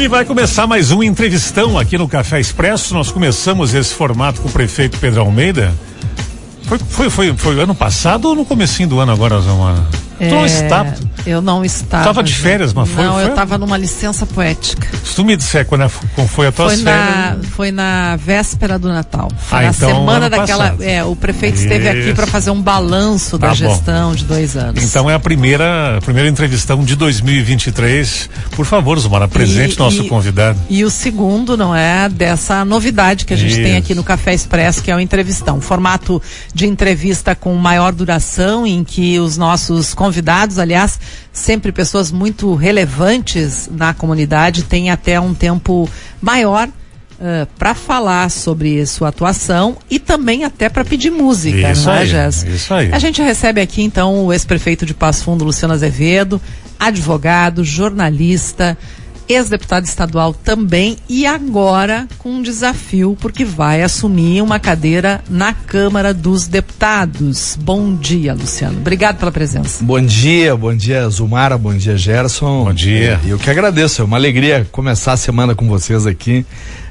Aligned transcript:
E 0.00 0.06
vai 0.06 0.24
começar 0.24 0.64
mais 0.64 0.92
um 0.92 1.02
entrevistão 1.02 1.76
aqui 1.76 1.98
no 1.98 2.08
Café 2.08 2.38
Expresso. 2.38 2.94
Nós 2.94 3.10
começamos 3.10 3.74
esse 3.74 3.92
formato 3.92 4.40
com 4.40 4.48
o 4.48 4.52
prefeito 4.52 4.96
Pedro 4.98 5.22
Almeida. 5.22 5.74
Foi, 6.62 6.78
foi, 6.78 7.10
foi, 7.10 7.36
foi 7.36 7.60
ano 7.60 7.74
passado 7.74 8.28
ou 8.28 8.36
no 8.36 8.44
comecinho 8.44 8.88
do 8.88 9.00
ano 9.00 9.10
agora? 9.10 9.40
É, 10.20 10.28
não 10.30 10.44
estava. 10.46 10.94
Eu 11.26 11.40
não 11.42 11.64
estava. 11.64 12.02
Estava 12.04 12.22
de 12.22 12.34
férias, 12.34 12.72
mas 12.72 12.88
foi? 12.88 13.04
Não, 13.04 13.14
foi? 13.14 13.24
eu 13.24 13.28
estava 13.28 13.58
numa 13.58 13.76
licença 13.76 14.24
poética. 14.26 14.88
Se 15.04 15.14
tu 15.14 15.24
me 15.24 15.36
disser 15.36 15.64
quando, 15.66 15.84
é, 15.84 15.90
quando 16.14 16.28
foi 16.28 16.46
a 16.48 16.52
tua 16.52 16.66
Foi 16.70 16.76
na, 16.82 16.92
férias. 17.32 17.46
foi 17.50 17.70
na 17.72 18.16
véspera 18.16 18.78
do 18.78 18.88
Natal. 18.88 19.30
Foi 19.38 19.58
Ah, 19.58 19.62
na 19.62 19.68
então, 19.70 19.88
semana 19.90 20.30
daquela. 20.30 20.76
É, 20.80 21.04
o 21.04 21.14
prefeito 21.14 21.56
esteve 21.60 21.88
aqui 21.88 21.98
Isso. 22.06 22.14
para 22.14 22.26
fazer 22.26 22.50
um 22.50 22.60
balanço 22.62 23.38
Tá 23.38 23.48
da 23.48 23.54
bom. 23.54 23.54
gestão 23.54 24.14
de 24.14 24.24
dois 24.24 24.56
anos. 24.56 24.82
Então 24.82 25.08
é 25.10 25.14
a 25.14 25.18
primeira, 25.20 25.98
a 25.98 26.00
primeira 26.00 26.28
entrevistão 26.28 26.82
de 26.84 26.96
2023. 26.96 28.28
Por 28.52 28.64
favor, 28.66 28.98
Zumara, 28.98 29.24
apresente 29.26 29.74
E- 29.74 29.78
nosso 29.78 30.02
e- 30.02 30.08
convidado. 30.08 30.58
E 30.68 30.84
o 30.84 30.90
segundo, 30.90 31.56
não 31.56 31.74
é, 31.74 32.08
dessa 32.08 32.64
novidade 32.64 33.24
que 33.24 33.34
a 33.34 33.36
gente 33.36 33.56
tem 33.56 33.68
Isso. 33.70 33.78
aqui 33.78 33.94
no 33.94 34.04
Café 34.04 34.34
Expresso, 34.34 34.82
que 34.82 34.90
é 34.90 34.96
o 34.96 35.00
entrevistão. 35.00 35.58
Um 35.58 35.60
formato 35.60 36.20
de 36.54 36.66
entrevista 36.66 37.34
com 37.34 37.54
maior 37.54 37.92
duração, 37.92 38.66
em 38.66 38.82
que 38.84 39.18
os 39.18 39.36
nossos 39.36 39.94
convidados, 39.94 40.07
aliás, 40.58 40.98
sempre 41.32 41.72
pessoas 41.72 42.10
muito 42.10 42.54
relevantes 42.54 43.68
na 43.70 43.92
comunidade, 43.94 44.62
têm 44.64 44.90
até 44.90 45.20
um 45.20 45.34
tempo 45.34 45.88
maior 46.20 46.68
para 47.58 47.74
falar 47.74 48.30
sobre 48.30 48.86
sua 48.86 49.08
atuação 49.08 49.76
e 49.90 49.98
também 49.98 50.44
até 50.44 50.68
para 50.68 50.84
pedir 50.84 51.10
música, 51.10 51.72
Isso 51.72 51.86
não 51.86 51.94
é, 51.94 51.98
aí, 51.98 52.06
Jéssica? 52.06 52.52
isso 52.52 52.72
aí. 52.74 52.92
A 52.92 52.98
gente 52.98 53.20
recebe 53.20 53.60
aqui 53.60 53.82
então 53.82 54.26
o 54.26 54.32
ex-prefeito 54.32 54.86
de 54.86 54.94
Passo 54.94 55.24
Fundo, 55.24 55.44
Luciano 55.44 55.74
Azevedo, 55.74 56.40
advogado, 56.78 57.64
jornalista, 57.64 58.78
ex-deputado 59.28 59.84
estadual 59.84 60.32
também 60.32 60.96
e 61.08 61.26
agora 61.26 62.06
com 62.18 62.30
um 62.30 62.42
desafio 62.42 63.16
porque 63.20 63.44
vai 63.44 63.82
assumir 63.82 64.42
uma 64.42 64.58
cadeira 64.58 65.22
na 65.28 65.52
Câmara 65.52 66.14
dos 66.14 66.46
Deputados. 66.46 67.56
Bom 67.60 67.94
dia, 67.94 68.34
Luciano. 68.34 68.78
Obrigado 68.78 69.18
pela 69.18 69.30
presença. 69.30 69.84
Bom 69.84 70.00
dia, 70.00 70.56
bom 70.56 70.74
dia 70.74 71.08
Zumara, 71.08 71.58
bom 71.58 71.74
dia 71.74 71.96
Gerson. 71.96 72.64
Bom 72.64 72.72
dia. 72.72 73.20
E 73.24 73.30
eu 73.30 73.38
que 73.38 73.50
agradeço, 73.50 74.02
é 74.02 74.04
uma 74.04 74.16
alegria 74.16 74.66
começar 74.72 75.12
a 75.12 75.16
semana 75.16 75.54
com 75.54 75.68
vocês 75.68 76.06
aqui 76.06 76.46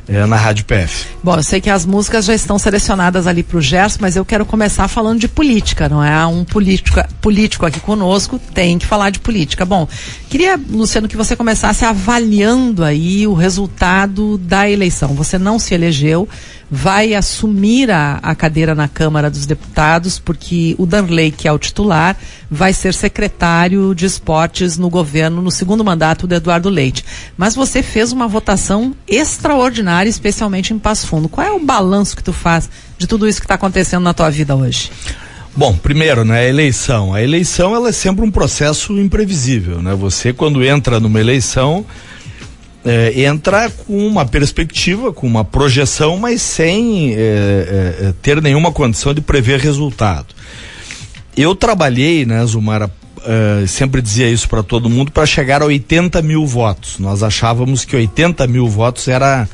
eh, 0.07 0.25
na 0.25 0.35
Rádio 0.35 0.65
PF. 0.65 1.07
Bom, 1.23 1.35
eu 1.35 1.43
sei 1.43 1.59
que 1.59 1.69
as 1.69 1.85
músicas 1.85 2.25
já 2.25 2.33
estão 2.33 2.57
selecionadas 2.57 3.27
ali 3.27 3.43
para 3.43 3.57
o 3.57 3.61
Gerson, 3.61 3.99
mas 4.01 4.15
eu 4.15 4.23
quero 4.23 4.45
começar 4.45 4.87
falando 4.87 5.19
de 5.19 5.27
política, 5.27 5.89
não 5.89 6.03
é? 6.03 6.25
Um 6.25 6.43
político, 6.43 6.99
político 7.21 7.65
aqui 7.65 7.79
conosco 7.79 8.39
tem 8.53 8.77
que 8.77 8.85
falar 8.85 9.09
de 9.09 9.19
política. 9.19 9.65
Bom, 9.65 9.87
queria, 10.29 10.59
Luciano, 10.69 11.07
que 11.07 11.17
você 11.17 11.35
começasse 11.35 11.85
avaliando 11.85 12.83
aí 12.83 13.27
o 13.27 13.33
resultado 13.33 14.37
da 14.37 14.69
eleição. 14.69 15.13
Você 15.15 15.37
não 15.37 15.59
se 15.59 15.73
elegeu, 15.73 16.27
vai 16.69 17.13
assumir 17.13 17.89
a, 17.89 18.19
a 18.21 18.35
cadeira 18.35 18.75
na 18.75 18.87
Câmara 18.87 19.29
dos 19.29 19.45
Deputados, 19.45 20.19
porque 20.19 20.75
o 20.77 20.85
Danley, 20.85 21.31
que 21.31 21.47
é 21.47 21.51
o 21.51 21.57
titular, 21.57 22.17
vai 22.49 22.73
ser 22.73 22.93
secretário 22.93 23.95
de 23.95 24.05
esportes 24.05 24.77
no 24.77 24.89
governo 24.89 25.41
no 25.41 25.51
segundo 25.51 25.83
mandato 25.83 26.27
do 26.27 26.35
Eduardo 26.35 26.69
Leite. 26.69 27.05
Mas 27.37 27.55
você 27.55 27.81
fez 27.81 28.11
uma 28.11 28.27
votação 28.27 28.95
extraordinária, 29.07 29.96
especialmente 30.05 30.73
em 30.73 30.79
Passo 30.79 31.07
Fundo. 31.07 31.29
Qual 31.29 31.47
é 31.47 31.51
o 31.51 31.59
balanço 31.59 32.15
que 32.15 32.23
tu 32.23 32.33
faz 32.33 32.69
de 32.97 33.07
tudo 33.07 33.27
isso 33.27 33.39
que 33.39 33.45
está 33.45 33.55
acontecendo 33.55 34.03
na 34.03 34.13
tua 34.13 34.29
vida 34.29 34.55
hoje? 34.55 34.91
Bom, 35.55 35.75
primeiro, 35.75 36.23
né, 36.23 36.41
a 36.41 36.47
eleição. 36.47 37.13
A 37.13 37.23
eleição 37.23 37.73
ela 37.73 37.89
é 37.89 37.91
sempre 37.91 38.23
um 38.23 38.29
processo 38.29 38.93
imprevisível, 38.99 39.81
né? 39.81 39.95
Você 39.95 40.31
quando 40.31 40.63
entra 40.63 40.99
numa 40.99 41.19
eleição 41.19 41.83
eh, 42.89 43.23
entra 43.23 43.69
com 43.69 44.07
uma 44.07 44.25
perspectiva, 44.25 45.11
com 45.11 45.27
uma 45.27 45.43
projeção, 45.43 46.15
mas 46.17 46.41
sem 46.41 47.11
eh, 47.13 47.17
eh, 47.17 48.13
ter 48.21 48.41
nenhuma 48.41 48.71
condição 48.71 49.13
de 49.13 49.19
prever 49.19 49.59
resultado. 49.59 50.27
Eu 51.35 51.53
trabalhei, 51.53 52.25
né, 52.25 52.45
Zumara, 52.45 52.89
sempre 53.67 54.01
dizia 54.01 54.29
isso 54.29 54.47
para 54.47 54.63
todo 54.63 54.89
mundo, 54.89 55.11
para 55.11 55.25
chegar 55.25 55.61
a 55.61 55.65
80 55.65 56.21
mil 56.21 56.45
votos. 56.45 56.97
Nós 56.97 57.21
achávamos 57.23 57.83
que 57.83 57.93
80 57.93 58.47
mil 58.47 58.69
votos 58.69 59.09
era 59.09 59.49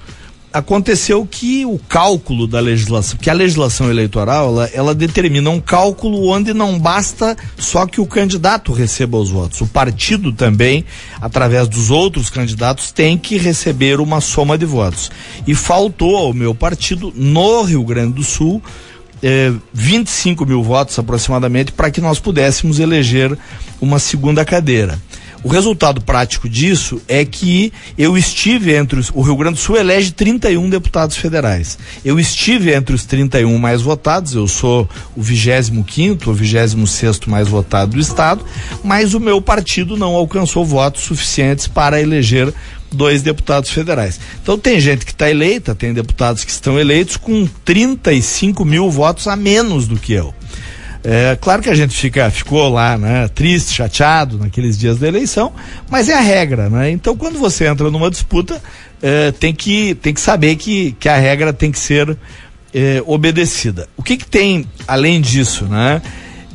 Aconteceu 0.53 1.25
que 1.25 1.66
o 1.66 1.79
cálculo 1.79 2.45
da 2.45 2.59
legislação, 2.59 3.17
que 3.17 3.29
a 3.29 3.34
legislação 3.34 3.89
eleitoral, 3.89 4.50
ela, 4.50 4.69
ela 4.73 4.95
determina 4.95 5.50
um 5.50 5.62
cálculo 5.62 6.28
onde 6.28 6.53
não 6.53 6.78
basta 6.78 7.38
só 7.57 7.85
que 7.85 8.01
o 8.01 8.06
candidato 8.06 8.73
receba 8.73 9.17
os 9.17 9.29
votos. 9.29 9.61
O 9.61 9.67
partido 9.67 10.34
também, 10.34 10.84
através 11.22 11.69
dos 11.69 11.90
outros 11.90 12.29
candidatos, 12.29 12.91
tem 12.91 13.17
que 13.17 13.38
receber 13.38 14.01
uma 14.01 14.19
soma 14.19 14.57
de 14.57 14.66
votos. 14.66 15.09
E 15.47 15.56
faltou 15.56 16.17
ao 16.17 16.34
meu 16.34 16.53
partido, 16.53 17.13
no 17.16 17.63
Rio 17.63 17.84
Grande 17.85 18.13
do 18.16 18.23
Sul, 18.23 18.61
eh, 19.23 19.53
25 19.73 20.45
mil 20.45 20.61
votos 20.63 20.97
aproximadamente 21.00 21.72
para 21.72 21.90
que 21.91 22.01
nós 22.01 22.19
pudéssemos 22.19 22.79
eleger 22.79 23.38
uma 23.79 24.00
segunda 24.00 24.44
cadeira. 24.44 25.00
O 25.44 25.47
resultado 25.47 26.02
prático 26.02 26.47
disso 26.47 27.02
é 27.07 27.25
que 27.25 27.74
eu 27.97 28.16
estive 28.16 28.75
entre 28.75 29.00
os. 29.00 29.09
O 29.09 29.22
Rio 29.22 29.35
Grande 29.35 29.56
do 29.56 29.59
Sul 29.59 29.75
elege 29.75 30.12
31 30.12 30.69
deputados 30.69 31.18
federais. 31.18 31.79
Eu 32.06 32.19
estive 32.19 32.72
entre 32.72 32.94
os 32.94 33.06
31 33.06 33.57
mais 33.57 33.81
votados, 33.81 34.35
eu 34.35 34.47
sou 34.47 34.88
o 35.16 35.22
25 35.22 36.29
ou 36.29 36.35
26 36.35 36.75
mais 37.25 37.47
votado 37.47 37.94
do 37.94 38.00
Estado, 38.00 38.46
mas 38.84 39.16
o 39.16 39.19
meu 39.19 39.41
partido 39.41 39.97
não 39.97 40.13
alcançou 40.16 40.63
votos 40.63 41.02
suficientes 41.03 41.68
para 41.68 42.00
eleger 42.00 42.53
dois 42.91 43.23
deputados 43.23 43.72
federais. 43.72 44.19
Então 44.44 44.59
tem 44.59 44.79
gente 44.79 45.06
que 45.06 45.12
está 45.12 45.29
eleita, 45.29 45.73
tem 45.73 45.94
deputados 45.94 46.44
que 46.44 46.52
estão 46.52 46.79
eleitos 46.79 47.18
com 47.18 47.47
35 47.66 48.63
mil 48.63 48.91
votos 48.91 49.28
a 49.28 49.35
menos 49.35 49.88
do 49.88 49.97
que 49.97 50.13
eu. 50.13 50.34
É, 51.03 51.35
claro 51.41 51.63
que 51.63 51.69
a 51.69 51.73
gente 51.73 51.95
fica, 51.95 52.29
ficou 52.29 52.69
lá, 52.69 52.97
né, 52.97 53.28
triste, 53.29 53.73
chateado 53.73 54.38
naqueles 54.38 54.78
dias 54.78 55.00
da 55.00 55.07
eleição, 55.07 55.51
mas 55.89 56.09
é 56.09 56.13
a 56.13 56.19
regra, 56.19 56.69
né? 56.69 56.91
Então 56.91 57.17
quando 57.17 57.39
você 57.39 57.66
entra 57.66 57.89
numa 57.89 58.09
disputa, 58.09 58.62
é, 59.01 59.31
tem, 59.31 59.53
que, 59.53 59.95
tem 59.95 60.13
que 60.13 60.22
saber 60.22 60.56
que, 60.57 60.91
que 61.00 61.09
a 61.09 61.17
regra 61.17 61.51
tem 61.51 61.72
que 61.72 61.79
ser 61.79 62.16
é, 62.73 63.01
obedecida. 63.06 63.88
O 63.97 64.03
que, 64.03 64.16
que 64.16 64.25
tem 64.25 64.66
além 64.88 65.19
disso, 65.19 65.66
né? 65.66 66.01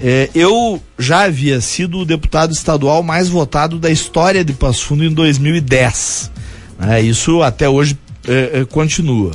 É, 0.00 0.28
eu 0.34 0.80
já 0.98 1.22
havia 1.22 1.60
sido 1.60 1.98
o 1.98 2.04
deputado 2.04 2.52
estadual 2.52 3.02
mais 3.02 3.28
votado 3.28 3.78
da 3.78 3.90
história 3.90 4.44
de 4.44 4.52
Passo 4.52 4.84
Fundo 4.84 5.04
em 5.04 5.12
2010. 5.12 6.30
né? 6.78 7.00
Isso 7.00 7.42
até 7.42 7.68
hoje 7.68 7.98
é, 8.28 8.60
é, 8.60 8.64
continua. 8.64 9.32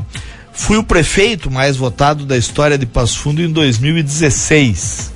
Fui 0.62 0.78
o 0.78 0.84
prefeito 0.84 1.50
mais 1.50 1.76
votado 1.76 2.24
da 2.24 2.38
história 2.38 2.78
de 2.78 2.86
Passo 2.86 3.18
Fundo 3.18 3.42
em 3.42 3.52
2016, 3.52 5.12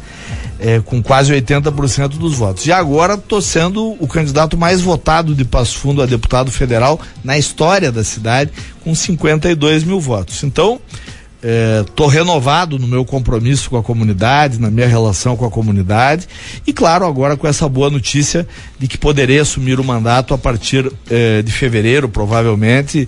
é, 0.59 0.79
com 0.79 1.03
quase 1.03 1.31
80% 1.31 2.17
dos 2.17 2.33
votos. 2.33 2.65
E 2.65 2.71
agora 2.71 3.13
estou 3.13 3.39
sendo 3.39 3.95
o 3.99 4.07
candidato 4.07 4.57
mais 4.57 4.81
votado 4.81 5.35
de 5.35 5.45
Passo 5.45 5.77
Fundo 5.77 6.01
a 6.01 6.07
deputado 6.07 6.51
federal 6.51 6.99
na 7.23 7.37
história 7.37 7.91
da 7.91 8.03
cidade, 8.03 8.51
com 8.83 8.95
52 8.95 9.83
mil 9.83 9.99
votos. 9.99 10.43
Então, 10.43 10.81
estou 11.81 12.07
renovado 12.07 12.79
no 12.79 12.87
meu 12.87 13.05
compromisso 13.05 13.69
com 13.69 13.77
a 13.77 13.83
comunidade, 13.83 14.59
na 14.59 14.71
minha 14.71 14.87
relação 14.87 15.37
com 15.37 15.45
a 15.45 15.51
comunidade 15.51 16.27
e, 16.65 16.73
claro, 16.73 17.05
agora 17.05 17.37
com 17.37 17.47
essa 17.47 17.69
boa 17.69 17.91
notícia 17.91 18.47
de 18.79 18.87
que 18.87 18.97
poderei 18.97 19.37
assumir 19.37 19.79
o 19.79 19.83
mandato 19.83 20.33
a 20.33 20.39
partir 20.39 20.91
eh, 21.07 21.43
de 21.43 21.51
fevereiro, 21.51 22.09
provavelmente. 22.09 23.07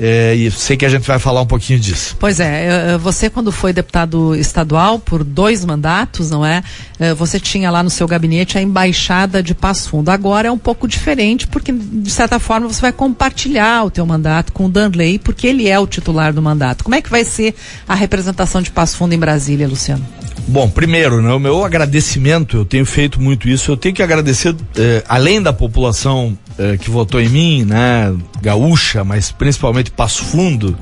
Eh, 0.00 0.34
e 0.34 0.50
sei 0.50 0.76
que 0.76 0.86
a 0.86 0.88
gente 0.88 1.06
vai 1.06 1.18
falar 1.18 1.42
um 1.42 1.46
pouquinho 1.46 1.78
disso. 1.78 2.16
Pois 2.18 2.40
é, 2.40 2.94
eh, 2.94 2.98
você 2.98 3.28
quando 3.28 3.52
foi 3.52 3.72
deputado 3.72 4.34
estadual 4.34 4.98
por 4.98 5.22
dois 5.22 5.64
mandatos, 5.64 6.30
não 6.30 6.44
é? 6.44 6.62
Eh, 6.98 7.14
Você 7.14 7.38
tinha 7.38 7.70
lá 7.70 7.82
no 7.82 7.90
seu 7.90 8.08
gabinete 8.08 8.56
a 8.56 8.62
embaixada 8.62 9.42
de 9.42 9.54
Passo 9.54 9.90
Fundo. 9.90 10.08
Agora 10.10 10.48
é 10.48 10.50
um 10.50 10.58
pouco 10.58 10.88
diferente 10.88 11.46
porque 11.46 11.70
de 11.72 12.10
certa 12.10 12.38
forma 12.38 12.66
você 12.66 12.80
vai 12.80 12.92
compartilhar 12.92 13.84
o 13.84 13.90
teu 13.90 14.06
mandato 14.06 14.52
com 14.52 14.66
o 14.66 14.68
Danley 14.68 15.18
porque 15.18 15.46
ele 15.46 15.68
é 15.68 15.78
o 15.78 15.86
titular 15.86 16.32
do 16.32 16.40
mandato. 16.40 16.82
Como 16.82 16.94
é 16.94 17.02
que 17.02 17.10
vai 17.10 17.24
ser 17.24 17.54
a 17.86 17.94
representação 17.94 18.62
de 18.62 18.70
Passo 18.70 18.96
Fundo 18.96 19.14
em 19.14 19.18
Brasília, 19.18 19.68
Luciano? 19.68 20.06
Bom, 20.48 20.68
primeiro, 20.68 21.20
né, 21.22 21.32
o 21.32 21.38
meu 21.38 21.64
agradecimento, 21.64 22.56
eu 22.56 22.64
tenho 22.64 22.84
feito 22.86 23.20
muito 23.20 23.48
isso, 23.48 23.70
eu 23.70 23.76
tenho 23.76 23.94
que 23.94 24.02
agradecer, 24.02 24.54
eh, 24.76 25.04
além 25.08 25.40
da 25.40 25.52
população 25.52 26.36
eh, 26.60 26.76
que 26.76 26.90
votou 26.90 27.18
em 27.18 27.28
mim, 27.30 27.64
né, 27.64 28.14
gaúcha, 28.42 29.02
mas 29.02 29.32
principalmente 29.32 29.90
Passo 29.90 30.22
Fundo, 30.22 30.76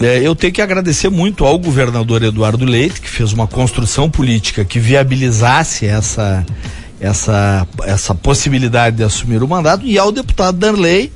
eh, 0.00 0.20
eu 0.24 0.34
tenho 0.34 0.52
que 0.52 0.60
agradecer 0.60 1.08
muito 1.08 1.44
ao 1.44 1.56
governador 1.60 2.24
Eduardo 2.24 2.64
Leite, 2.64 3.00
que 3.00 3.08
fez 3.08 3.32
uma 3.32 3.46
construção 3.46 4.10
política 4.10 4.64
que 4.64 4.80
viabilizasse 4.80 5.86
essa, 5.86 6.44
essa, 7.00 7.68
essa 7.84 8.16
possibilidade 8.16 8.96
de 8.96 9.04
assumir 9.04 9.44
o 9.44 9.46
mandato, 9.46 9.86
e 9.86 9.96
ao 9.96 10.10
deputado 10.10 10.58
Danley, 10.58 11.12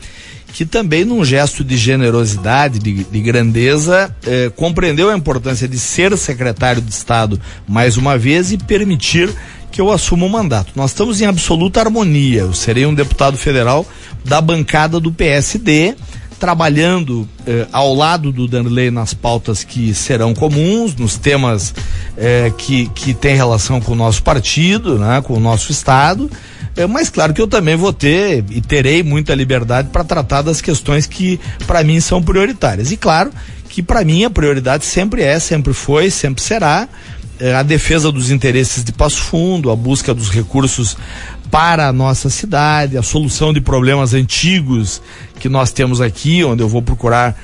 que 0.52 0.64
também, 0.64 1.04
num 1.04 1.24
gesto 1.24 1.64
de 1.64 1.76
generosidade, 1.76 2.78
de, 2.78 3.02
de 3.02 3.20
grandeza, 3.20 4.14
eh, 4.24 4.52
compreendeu 4.54 5.10
a 5.10 5.16
importância 5.16 5.66
de 5.66 5.80
ser 5.80 6.16
secretário 6.16 6.80
de 6.80 6.92
Estado 6.92 7.40
mais 7.66 7.96
uma 7.96 8.16
vez 8.16 8.52
e 8.52 8.56
permitir 8.56 9.28
que 9.74 9.80
eu 9.80 9.90
assuma 9.90 10.24
o 10.24 10.30
mandato. 10.30 10.70
Nós 10.76 10.92
estamos 10.92 11.20
em 11.20 11.26
absoluta 11.26 11.80
harmonia. 11.80 12.42
Eu 12.42 12.54
serei 12.54 12.86
um 12.86 12.94
deputado 12.94 13.36
federal 13.36 13.84
da 14.24 14.40
bancada 14.40 15.00
do 15.00 15.10
PSD 15.10 15.96
trabalhando 16.38 17.28
eh, 17.44 17.66
ao 17.72 17.92
lado 17.92 18.30
do 18.30 18.46
Danley 18.46 18.92
nas 18.92 19.14
pautas 19.14 19.64
que 19.64 19.92
serão 19.92 20.32
comuns, 20.32 20.94
nos 20.94 21.16
temas 21.16 21.74
eh, 22.16 22.52
que, 22.56 22.86
que 22.90 23.14
têm 23.14 23.34
relação 23.34 23.80
com 23.80 23.94
o 23.94 23.96
nosso 23.96 24.22
partido, 24.22 24.96
né, 24.96 25.20
com 25.22 25.34
o 25.34 25.40
nosso 25.40 25.72
Estado. 25.72 26.30
É, 26.76 26.86
mas 26.86 27.10
claro 27.10 27.34
que 27.34 27.40
eu 27.40 27.48
também 27.48 27.74
vou 27.74 27.92
ter 27.92 28.44
e 28.50 28.60
terei 28.60 29.02
muita 29.02 29.34
liberdade 29.34 29.88
para 29.88 30.04
tratar 30.04 30.42
das 30.42 30.60
questões 30.60 31.04
que 31.04 31.40
para 31.66 31.82
mim 31.82 32.00
são 32.00 32.22
prioritárias. 32.22 32.92
E 32.92 32.96
claro 32.96 33.32
que 33.68 33.82
para 33.82 34.04
mim 34.04 34.22
a 34.24 34.30
prioridade 34.30 34.84
sempre 34.84 35.22
é, 35.22 35.40
sempre 35.40 35.72
foi, 35.72 36.10
sempre 36.10 36.44
será 36.44 36.88
a 37.56 37.62
defesa 37.62 38.12
dos 38.12 38.30
interesses 38.30 38.84
de 38.84 38.92
Passo 38.92 39.20
Fundo, 39.20 39.70
a 39.70 39.76
busca 39.76 40.14
dos 40.14 40.30
recursos 40.30 40.96
para 41.50 41.88
a 41.88 41.92
nossa 41.92 42.30
cidade, 42.30 42.96
a 42.96 43.02
solução 43.02 43.52
de 43.52 43.60
problemas 43.60 44.14
antigos 44.14 45.00
que 45.38 45.48
nós 45.48 45.72
temos 45.72 46.00
aqui, 46.00 46.44
onde 46.44 46.62
eu 46.62 46.68
vou 46.68 46.82
procurar 46.82 47.36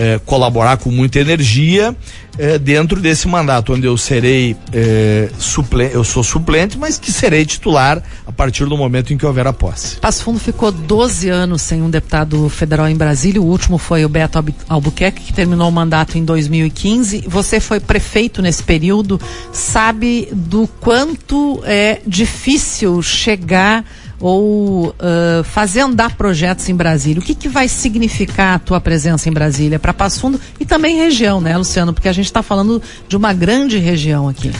eh, 0.00 0.20
colaborar 0.24 0.76
com 0.76 0.92
muita 0.92 1.18
energia 1.18 1.92
eh, 2.38 2.56
dentro 2.56 3.00
desse 3.00 3.26
mandato, 3.26 3.72
onde 3.74 3.84
eu 3.84 3.96
serei 3.98 4.56
eh, 4.72 5.28
suplente, 5.40 5.92
eu 5.92 6.04
sou 6.04 6.22
suplente, 6.22 6.78
mas 6.78 6.96
que 6.96 7.10
serei 7.10 7.44
titular 7.44 8.00
a 8.24 8.30
partir 8.30 8.64
do 8.66 8.76
momento 8.76 9.12
em 9.12 9.18
que 9.18 9.26
houver 9.26 9.48
a 9.48 9.52
posse. 9.52 9.96
Passo 9.96 10.22
Fundo 10.22 10.38
ficou 10.38 10.70
12 10.70 11.28
anos 11.28 11.62
sem 11.62 11.82
um 11.82 11.90
deputado 11.90 12.48
federal 12.48 12.88
em 12.88 12.94
Brasília, 12.94 13.42
o 13.42 13.44
último 13.44 13.76
foi 13.76 14.04
o 14.04 14.08
Beto 14.08 14.38
Albuquerque, 14.68 15.20
que 15.20 15.32
terminou 15.32 15.68
o 15.68 15.72
mandato 15.72 16.16
em 16.16 16.24
2015. 16.24 17.24
Você 17.26 17.58
foi 17.58 17.80
prefeito 17.80 18.40
nesse 18.40 18.62
período, 18.62 19.20
sabe 19.52 20.28
do 20.30 20.68
quanto 20.80 21.60
é 21.64 22.00
difícil 22.06 23.02
chegar 23.02 23.84
ou 24.20 24.88
uh, 24.88 25.44
fazer 25.44 25.80
andar 25.80 26.16
projetos 26.16 26.68
em 26.68 26.74
Brasília. 26.74 27.20
O 27.20 27.24
que, 27.24 27.34
que 27.34 27.48
vai 27.48 27.68
significar 27.68 28.56
a 28.56 28.58
tua 28.58 28.80
presença 28.80 29.28
em 29.28 29.32
Brasília 29.32 29.78
para 29.78 29.92
Passo 29.92 30.20
Fundo 30.20 30.40
e 30.58 30.64
também 30.64 30.96
região, 30.96 31.40
né, 31.40 31.56
Luciano? 31.56 31.92
Porque 31.92 32.08
a 32.08 32.12
gente 32.12 32.26
está 32.26 32.42
falando 32.42 32.82
de 33.08 33.16
uma 33.16 33.32
grande 33.32 33.78
região 33.78 34.28
aqui. 34.28 34.50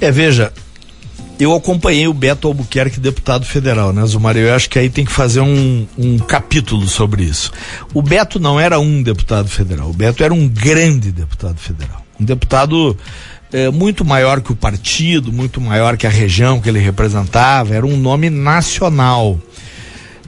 É, 0.00 0.10
veja, 0.10 0.52
eu 1.38 1.54
acompanhei 1.54 2.08
o 2.08 2.14
Beto 2.14 2.48
Albuquerque, 2.48 2.98
deputado 2.98 3.44
federal, 3.44 3.92
né, 3.92 4.04
Zumar? 4.06 4.36
Eu 4.36 4.54
acho 4.54 4.70
que 4.70 4.78
aí 4.78 4.88
tem 4.88 5.04
que 5.04 5.12
fazer 5.12 5.40
um, 5.40 5.86
um 5.98 6.18
capítulo 6.18 6.86
sobre 6.88 7.24
isso. 7.24 7.52
O 7.92 8.00
Beto 8.00 8.40
não 8.40 8.58
era 8.58 8.80
um 8.80 9.02
deputado 9.02 9.48
federal, 9.48 9.90
o 9.90 9.92
Beto 9.92 10.24
era 10.24 10.32
um 10.32 10.48
grande 10.48 11.12
deputado 11.12 11.58
federal. 11.58 12.04
Um 12.18 12.24
deputado 12.24 12.96
é, 13.52 13.70
muito 13.70 14.04
maior 14.04 14.40
que 14.40 14.52
o 14.52 14.56
partido, 14.56 15.32
muito 15.32 15.60
maior 15.60 15.96
que 15.96 16.06
a 16.06 16.10
região 16.10 16.60
que 16.60 16.68
ele 16.68 16.78
representava, 16.78 17.74
era 17.74 17.86
um 17.86 17.96
nome 17.96 18.30
nacional 18.30 19.38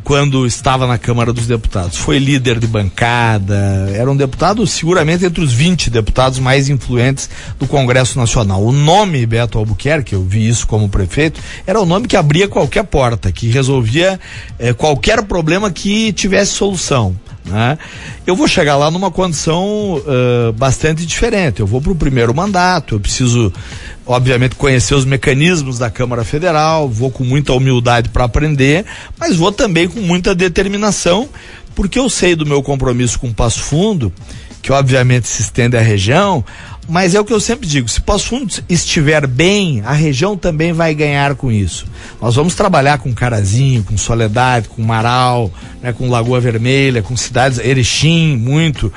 quando 0.08 0.46
estava 0.46 0.86
na 0.86 0.96
Câmara 0.96 1.34
dos 1.34 1.46
Deputados. 1.46 1.98
Foi 1.98 2.18
líder 2.18 2.58
de 2.58 2.66
bancada, 2.66 3.90
era 3.92 4.10
um 4.10 4.16
deputado 4.16 4.66
seguramente 4.66 5.26
entre 5.26 5.44
os 5.44 5.52
20 5.52 5.90
deputados 5.90 6.38
mais 6.38 6.70
influentes 6.70 7.28
do 7.58 7.66
Congresso 7.66 8.18
Nacional. 8.18 8.64
O 8.64 8.72
nome 8.72 9.26
Beto 9.26 9.58
Albuquerque, 9.58 10.14
eu 10.14 10.22
vi 10.24 10.48
isso 10.48 10.66
como 10.66 10.88
prefeito, 10.88 11.42
era 11.66 11.78
o 11.78 11.84
nome 11.84 12.08
que 12.08 12.16
abria 12.16 12.48
qualquer 12.48 12.84
porta, 12.84 13.30
que 13.30 13.48
resolvia 13.48 14.18
eh, 14.58 14.72
qualquer 14.72 15.22
problema 15.24 15.70
que 15.70 16.10
tivesse 16.14 16.52
solução. 16.52 17.14
Né? 17.48 17.78
Eu 18.26 18.36
vou 18.36 18.46
chegar 18.46 18.76
lá 18.76 18.90
numa 18.90 19.10
condição 19.10 19.96
uh, 19.96 20.52
bastante 20.52 21.04
diferente. 21.06 21.60
Eu 21.60 21.66
vou 21.66 21.80
para 21.80 21.92
o 21.92 21.96
primeiro 21.96 22.34
mandato, 22.34 22.94
eu 22.94 23.00
preciso, 23.00 23.52
obviamente, 24.06 24.54
conhecer 24.54 24.94
os 24.94 25.04
mecanismos 25.04 25.78
da 25.78 25.90
Câmara 25.90 26.24
Federal, 26.24 26.88
vou 26.88 27.10
com 27.10 27.24
muita 27.24 27.52
humildade 27.52 28.10
para 28.10 28.24
aprender, 28.24 28.84
mas 29.18 29.36
vou 29.36 29.50
também 29.50 29.88
com 29.88 30.00
muita 30.00 30.34
determinação, 30.34 31.28
porque 31.74 31.98
eu 31.98 32.10
sei 32.10 32.36
do 32.36 32.44
meu 32.44 32.62
compromisso 32.62 33.18
com 33.18 33.28
o 33.28 33.34
Passo 33.34 33.60
Fundo, 33.60 34.12
que 34.60 34.72
obviamente 34.72 35.26
se 35.26 35.40
estende 35.42 35.76
à 35.76 35.80
região, 35.80 36.44
mas 36.88 37.14
é 37.14 37.20
o 37.20 37.24
que 37.24 37.32
eu 37.32 37.38
sempre 37.38 37.68
digo: 37.68 37.86
se 37.86 38.00
Passo 38.00 38.28
Fundo 38.28 38.52
estiver 38.68 39.26
bem, 39.26 39.82
a 39.84 39.92
região 39.92 40.36
também 40.36 40.72
vai 40.72 40.94
ganhar 40.94 41.34
com 41.34 41.52
isso. 41.52 41.86
Nós 42.20 42.34
vamos 42.34 42.54
trabalhar 42.54 42.98
com 42.98 43.14
Carazinho, 43.14 43.84
com 43.84 43.98
Soledade, 43.98 44.68
com 44.68 44.82
Marau, 44.82 45.52
né, 45.82 45.92
com 45.92 46.08
Lagoa 46.08 46.40
Vermelha, 46.40 47.02
com 47.02 47.14
cidades, 47.14 47.58
Erechim, 47.58 48.36
muito, 48.36 48.90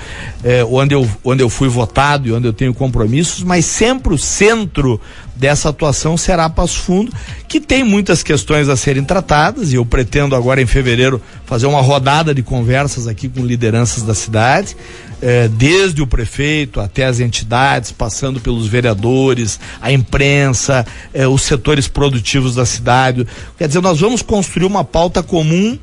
eh, 0.43 0.63
onde, 0.63 0.95
eu, 0.95 1.07
onde 1.23 1.43
eu 1.43 1.49
fui 1.49 1.67
votado 1.67 2.29
e 2.29 2.31
onde 2.31 2.47
eu 2.47 2.53
tenho 2.53 2.73
compromissos, 2.73 3.43
mas 3.43 3.65
sempre 3.65 4.13
o 4.13 4.17
centro 4.17 4.99
dessa 5.35 5.69
atuação 5.69 6.15
será 6.15 6.49
Passo 6.49 6.79
Fundo, 6.79 7.11
que 7.47 7.59
tem 7.59 7.83
muitas 7.83 8.23
questões 8.23 8.69
a 8.69 8.77
serem 8.77 9.03
tratadas, 9.03 9.73
e 9.73 9.75
eu 9.75 9.85
pretendo 9.85 10.35
agora 10.35 10.61
em 10.61 10.67
fevereiro 10.67 11.21
fazer 11.45 11.65
uma 11.65 11.81
rodada 11.81 12.33
de 12.33 12.43
conversas 12.43 13.07
aqui 13.07 13.27
com 13.27 13.43
lideranças 13.43 14.03
da 14.03 14.13
cidade 14.13 14.77
eh, 15.21 15.47
desde 15.47 16.01
o 16.01 16.07
prefeito 16.07 16.79
até 16.79 17.05
as 17.05 17.19
entidades, 17.19 17.91
passando 17.91 18.39
pelos 18.39 18.67
vereadores, 18.67 19.59
a 19.81 19.91
imprensa, 19.91 20.85
eh, 21.13 21.27
os 21.27 21.43
setores 21.43 21.87
produtivos 21.87 22.55
da 22.55 22.65
cidade. 22.65 23.27
Quer 23.57 23.67
dizer, 23.67 23.81
nós 23.81 23.99
vamos 23.99 24.21
construir 24.21 24.65
uma 24.65 24.83
pauta 24.83 25.21
comum 25.21 25.77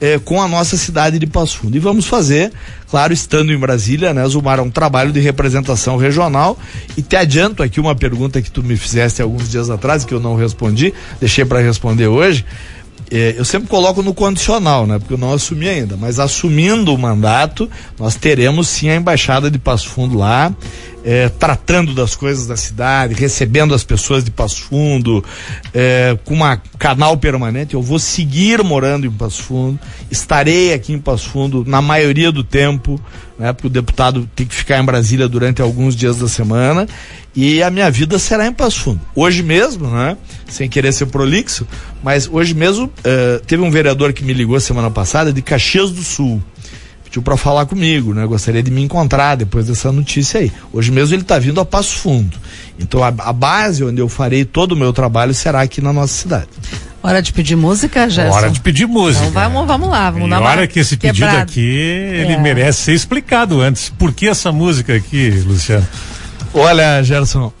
eh, 0.00 0.18
com 0.24 0.40
a 0.40 0.48
nossa 0.48 0.76
cidade 0.76 1.18
de 1.18 1.26
Passo 1.26 1.58
Fundo. 1.58 1.76
E 1.76 1.80
vamos 1.80 2.06
fazer, 2.06 2.50
claro, 2.90 3.12
estando 3.12 3.52
em 3.52 3.58
Brasília, 3.58 4.14
né, 4.14 4.26
Zumar, 4.26 4.58
um 4.58 4.70
trabalho 4.70 5.12
de 5.12 5.20
representação 5.20 5.96
regional. 5.96 6.58
E 6.96 7.02
te 7.02 7.16
adianto 7.16 7.62
aqui 7.62 7.78
uma 7.78 7.94
pergunta 7.94 8.40
que 8.40 8.50
tu 8.50 8.62
me 8.62 8.76
fizeste 8.76 9.20
alguns 9.20 9.50
dias 9.50 9.68
atrás, 9.68 10.04
que 10.04 10.14
eu 10.14 10.20
não 10.20 10.36
respondi, 10.36 10.94
deixei 11.20 11.44
para 11.44 11.60
responder 11.60 12.06
hoje. 12.06 12.44
É, 13.10 13.34
eu 13.36 13.44
sempre 13.44 13.68
coloco 13.68 14.02
no 14.02 14.14
condicional, 14.14 14.86
né? 14.86 14.98
Porque 14.98 15.14
eu 15.14 15.18
não 15.18 15.32
assumi 15.32 15.68
ainda, 15.68 15.96
mas 15.96 16.20
assumindo 16.20 16.94
o 16.94 16.98
mandato, 16.98 17.68
nós 17.98 18.14
teremos 18.14 18.68
sim 18.68 18.88
a 18.88 18.94
embaixada 18.94 19.50
de 19.50 19.58
Passo 19.58 19.88
Fundo 19.88 20.16
lá, 20.16 20.54
é, 21.04 21.28
tratando 21.28 21.94
das 21.94 22.14
coisas 22.14 22.46
da 22.46 22.56
cidade, 22.56 23.14
recebendo 23.14 23.74
as 23.74 23.84
pessoas 23.84 24.24
de 24.24 24.30
Passo 24.30 24.62
Fundo, 24.62 25.24
é, 25.72 26.16
com 26.24 26.34
um 26.34 26.58
canal 26.78 27.16
permanente. 27.16 27.74
Eu 27.74 27.82
vou 27.82 27.98
seguir 27.98 28.62
morando 28.62 29.06
em 29.06 29.10
Passo 29.10 29.42
Fundo, 29.42 29.78
estarei 30.10 30.72
aqui 30.72 30.92
em 30.92 30.98
Passo 30.98 31.28
Fundo 31.30 31.64
na 31.66 31.80
maioria 31.80 32.30
do 32.30 32.44
tempo, 32.44 33.00
né? 33.38 33.52
Porque 33.52 33.66
o 33.66 33.70
deputado 33.70 34.28
tem 34.36 34.46
que 34.46 34.54
ficar 34.54 34.78
em 34.78 34.84
Brasília 34.84 35.26
durante 35.26 35.62
alguns 35.62 35.96
dias 35.96 36.18
da 36.18 36.28
semana 36.28 36.86
e 37.34 37.62
a 37.62 37.70
minha 37.70 37.90
vida 37.90 38.18
será 38.18 38.46
em 38.46 38.52
Passo 38.52 38.80
Fundo. 38.80 39.00
Hoje 39.14 39.42
mesmo, 39.42 39.88
né? 39.88 40.16
Sem 40.48 40.68
querer 40.68 40.92
ser 40.92 41.06
prolixo, 41.06 41.66
mas 42.02 42.28
hoje 42.30 42.54
mesmo 42.54 42.86
uh, 42.86 43.44
teve 43.46 43.62
um 43.62 43.70
vereador 43.70 44.12
que 44.12 44.24
me 44.24 44.32
ligou 44.32 44.58
semana 44.60 44.90
passada 44.90 45.32
de 45.32 45.40
Caxias 45.40 45.90
do 45.90 46.02
Sul. 46.02 46.42
Pediu 47.10 47.22
para 47.22 47.36
falar 47.36 47.66
comigo, 47.66 48.14
né? 48.14 48.24
Gostaria 48.24 48.62
de 48.62 48.70
me 48.70 48.80
encontrar 48.80 49.34
depois 49.34 49.66
dessa 49.66 49.90
notícia 49.90 50.38
aí. 50.38 50.52
Hoje 50.72 50.92
mesmo 50.92 51.12
ele 51.12 51.22
está 51.22 51.40
vindo 51.40 51.60
a 51.60 51.64
Passo 51.64 51.96
Fundo. 51.96 52.38
Então 52.78 53.02
a, 53.02 53.08
a, 53.08 53.32
base 53.32 53.82
onde 53.82 54.00
eu 54.00 54.08
farei 54.08 54.44
todo 54.44 54.72
o 54.72 54.76
meu 54.76 54.92
trabalho 54.92 55.34
será 55.34 55.60
aqui 55.60 55.80
na 55.80 55.92
nossa 55.92 56.14
cidade. 56.14 56.46
Hora 57.02 57.20
de 57.20 57.32
pedir 57.32 57.56
música, 57.56 58.08
Gerson? 58.08 58.36
Hora 58.36 58.48
de 58.48 58.60
pedir 58.60 58.86
música. 58.86 59.26
Então 59.26 59.50
vamos, 59.50 59.66
vamos 59.66 59.88
lá, 59.88 60.08
vamos 60.08 60.28
e 60.28 60.30
dar 60.30 60.40
uma 60.40 60.50
hora 60.50 60.68
que 60.68 60.78
esse 60.78 60.96
pedido 60.96 61.26
aqui, 61.26 61.60
ele 61.60 62.34
é. 62.34 62.38
merece 62.38 62.82
ser 62.82 62.92
explicado 62.92 63.60
antes. 63.60 63.88
Por 63.88 64.12
que 64.12 64.28
essa 64.28 64.52
música 64.52 64.94
aqui, 64.94 65.30
Luciano? 65.44 65.86
Olha, 66.54 67.02
Gerson, 67.02 67.52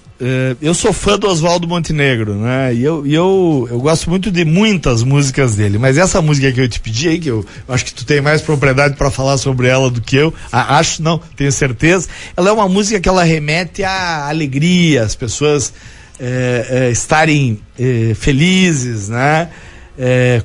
eu 0.60 0.74
sou 0.74 0.92
fã 0.92 1.18
do 1.18 1.26
Oswaldo 1.26 1.66
Montenegro, 1.66 2.34
né? 2.34 2.74
E 2.74 2.82
eu, 2.82 3.06
eu, 3.06 3.68
eu 3.70 3.80
gosto 3.80 4.10
muito 4.10 4.30
de 4.30 4.44
muitas 4.44 5.02
músicas 5.02 5.56
dele, 5.56 5.78
mas 5.78 5.96
essa 5.96 6.20
música 6.20 6.52
que 6.52 6.60
eu 6.60 6.68
te 6.68 6.78
pedi 6.78 7.08
aí, 7.08 7.18
que 7.18 7.30
eu, 7.30 7.44
eu 7.66 7.74
acho 7.74 7.84
que 7.86 7.94
tu 7.94 8.04
tem 8.04 8.20
mais 8.20 8.42
propriedade 8.42 8.96
para 8.96 9.10
falar 9.10 9.38
sobre 9.38 9.68
ela 9.68 9.90
do 9.90 10.00
que 10.00 10.16
eu, 10.16 10.32
a, 10.52 10.78
acho 10.78 11.02
não, 11.02 11.18
tenho 11.36 11.50
certeza. 11.50 12.08
Ela 12.36 12.50
é 12.50 12.52
uma 12.52 12.68
música 12.68 13.00
que 13.00 13.08
ela 13.08 13.24
remete 13.24 13.82
à 13.82 14.28
alegria, 14.28 15.02
as 15.04 15.14
pessoas 15.14 15.72
é, 16.20 16.66
é, 16.68 16.90
estarem 16.90 17.58
é, 17.78 18.12
felizes, 18.14 19.08
né? 19.08 19.48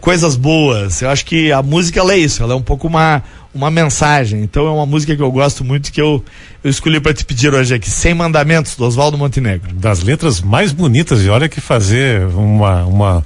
Coisas 0.01 0.35
boas. 0.35 1.01
Eu 1.01 1.09
acho 1.09 1.25
que 1.25 1.51
a 1.51 1.61
música 1.61 1.99
ela 1.99 2.13
é 2.13 2.17
isso, 2.17 2.43
ela 2.43 2.53
é 2.53 2.55
um 2.55 2.61
pouco 2.61 2.87
uma, 2.87 3.23
uma 3.53 3.71
mensagem. 3.71 4.41
Então 4.41 4.67
é 4.67 4.71
uma 4.71 4.85
música 4.85 5.15
que 5.15 5.21
eu 5.21 5.31
gosto 5.31 5.63
muito 5.63 5.91
que 5.91 6.01
eu, 6.01 6.23
eu 6.63 6.69
escolhi 6.69 6.99
para 6.99 7.13
te 7.13 7.23
pedir 7.23 7.53
hoje 7.53 7.73
aqui, 7.73 7.89
Sem 7.89 8.13
Mandamentos, 8.13 8.75
do 8.75 8.85
Oswaldo 8.85 9.17
Montenegro. 9.17 9.73
Das 9.73 10.01
letras 10.01 10.41
mais 10.41 10.73
bonitas, 10.73 11.23
e 11.23 11.29
olha 11.29 11.47
que 11.47 11.61
fazer 11.61 12.25
uma, 12.27 12.83
uma 12.83 13.25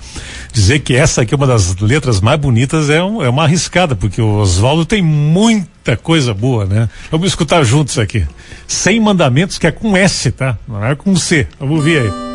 dizer 0.53 0.79
que 0.79 0.95
essa 0.95 1.23
aqui 1.23 1.33
é 1.33 1.37
uma 1.37 1.47
das 1.47 1.75
letras 1.77 2.21
mais 2.21 2.39
bonitas 2.39 2.89
é, 2.89 3.03
um, 3.03 3.23
é 3.23 3.29
uma 3.29 3.43
arriscada, 3.43 3.95
porque 3.95 4.21
o 4.21 4.37
Oswaldo 4.37 4.85
tem 4.85 5.01
muita 5.01 5.97
coisa 5.97 6.33
boa, 6.33 6.65
né? 6.65 6.87
Vamos 7.09 7.27
escutar 7.27 7.63
juntos 7.63 7.97
aqui. 7.97 8.25
Sem 8.67 8.99
Mandamentos, 8.99 9.57
que 9.57 9.65
é 9.65 9.71
com 9.71 9.97
S, 9.97 10.31
tá? 10.31 10.57
Não 10.67 10.85
é 10.85 10.95
com 10.95 11.15
C. 11.15 11.47
Vamos 11.59 11.77
ouvir 11.77 12.01
aí. 12.01 12.28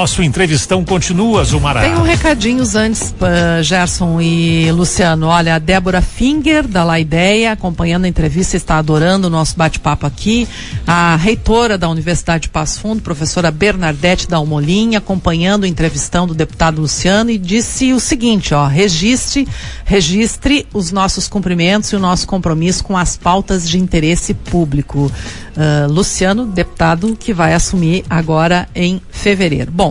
Nosso 0.00 0.22
entrevistão 0.22 0.82
continua, 0.82 1.44
Zumara. 1.44 1.82
Tem 1.82 1.94
um 1.94 2.00
recadinhos 2.00 2.74
antes, 2.74 3.10
uh, 3.20 3.62
Gerson 3.62 4.18
e 4.18 4.72
Luciano. 4.72 5.26
Olha, 5.26 5.56
a 5.56 5.58
Débora 5.58 6.00
Finger, 6.00 6.66
da 6.66 6.82
La 6.82 6.98
Ideia, 6.98 7.52
acompanhando 7.52 8.06
a 8.06 8.08
entrevista, 8.08 8.56
está 8.56 8.78
adorando 8.78 9.26
o 9.26 9.30
nosso 9.30 9.58
bate-papo 9.58 10.06
aqui. 10.06 10.48
A 10.86 11.16
reitora 11.16 11.76
da 11.76 11.86
Universidade 11.86 12.44
de 12.44 12.48
Passo 12.48 12.80
Fundo, 12.80 13.02
professora 13.02 13.50
Bernadette 13.50 14.26
Dalmolin, 14.26 14.94
acompanhando 14.94 15.64
o 15.64 15.66
entrevistão 15.66 16.26
do 16.26 16.32
deputado 16.32 16.80
Luciano 16.80 17.28
e 17.28 17.36
disse 17.36 17.92
o 17.92 18.00
seguinte, 18.00 18.54
ó, 18.54 18.66
registre, 18.66 19.46
registre 19.84 20.66
os 20.72 20.90
nossos 20.90 21.28
cumprimentos 21.28 21.92
e 21.92 21.96
o 21.96 22.00
nosso 22.00 22.26
compromisso 22.26 22.82
com 22.84 22.96
as 22.96 23.18
pautas 23.18 23.68
de 23.68 23.78
interesse 23.78 24.32
público. 24.32 25.12
Uh, 25.50 25.92
Luciano, 25.92 26.46
deputado 26.46 27.14
que 27.20 27.34
vai 27.34 27.52
assumir 27.52 28.02
agora 28.08 28.66
em 28.74 29.02
fevereiro. 29.10 29.70
Bom, 29.70 29.89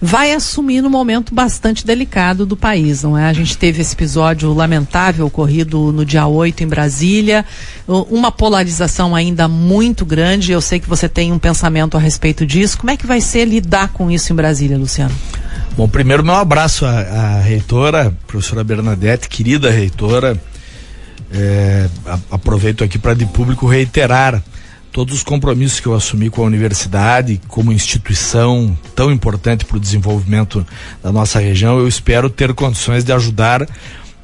vai 0.00 0.32
assumir 0.32 0.82
num 0.82 0.90
momento 0.90 1.34
bastante 1.34 1.86
delicado 1.86 2.44
do 2.44 2.56
país, 2.56 3.02
não 3.02 3.16
é? 3.16 3.26
A 3.26 3.32
gente 3.32 3.56
teve 3.56 3.80
esse 3.80 3.94
episódio 3.94 4.52
lamentável 4.52 5.26
ocorrido 5.26 5.92
no 5.92 6.04
dia 6.04 6.26
8 6.26 6.62
em 6.62 6.66
Brasília, 6.66 7.44
uma 7.86 8.30
polarização 8.30 9.14
ainda 9.14 9.48
muito 9.48 10.04
grande. 10.04 10.52
Eu 10.52 10.60
sei 10.60 10.78
que 10.78 10.88
você 10.88 11.08
tem 11.08 11.32
um 11.32 11.38
pensamento 11.38 11.96
a 11.96 12.00
respeito 12.00 12.46
disso. 12.46 12.76
Como 12.78 12.90
é 12.90 12.96
que 12.96 13.06
vai 13.06 13.20
ser 13.20 13.46
lidar 13.46 13.88
com 13.88 14.10
isso 14.10 14.32
em 14.32 14.36
Brasília, 14.36 14.76
Luciano? 14.76 15.14
Bom, 15.76 15.88
primeiro 15.88 16.22
meu 16.22 16.34
abraço 16.34 16.84
à, 16.84 17.00
à 17.00 17.40
reitora, 17.40 18.14
professora 18.26 18.62
Bernadette, 18.62 19.28
querida 19.28 19.70
reitora. 19.70 20.40
É, 21.32 21.88
aproveito 22.30 22.84
aqui 22.84 22.96
para 22.96 23.14
de 23.14 23.26
público 23.26 23.66
reiterar 23.66 24.40
todos 24.94 25.12
os 25.12 25.22
compromissos 25.24 25.80
que 25.80 25.88
eu 25.88 25.94
assumi 25.94 26.30
com 26.30 26.42
a 26.42 26.44
universidade, 26.44 27.40
como 27.48 27.72
instituição 27.72 28.78
tão 28.94 29.10
importante 29.10 29.64
para 29.64 29.76
o 29.76 29.80
desenvolvimento 29.80 30.64
da 31.02 31.10
nossa 31.10 31.40
região, 31.40 31.80
eu 31.80 31.88
espero 31.88 32.30
ter 32.30 32.54
condições 32.54 33.02
de 33.02 33.12
ajudar 33.12 33.68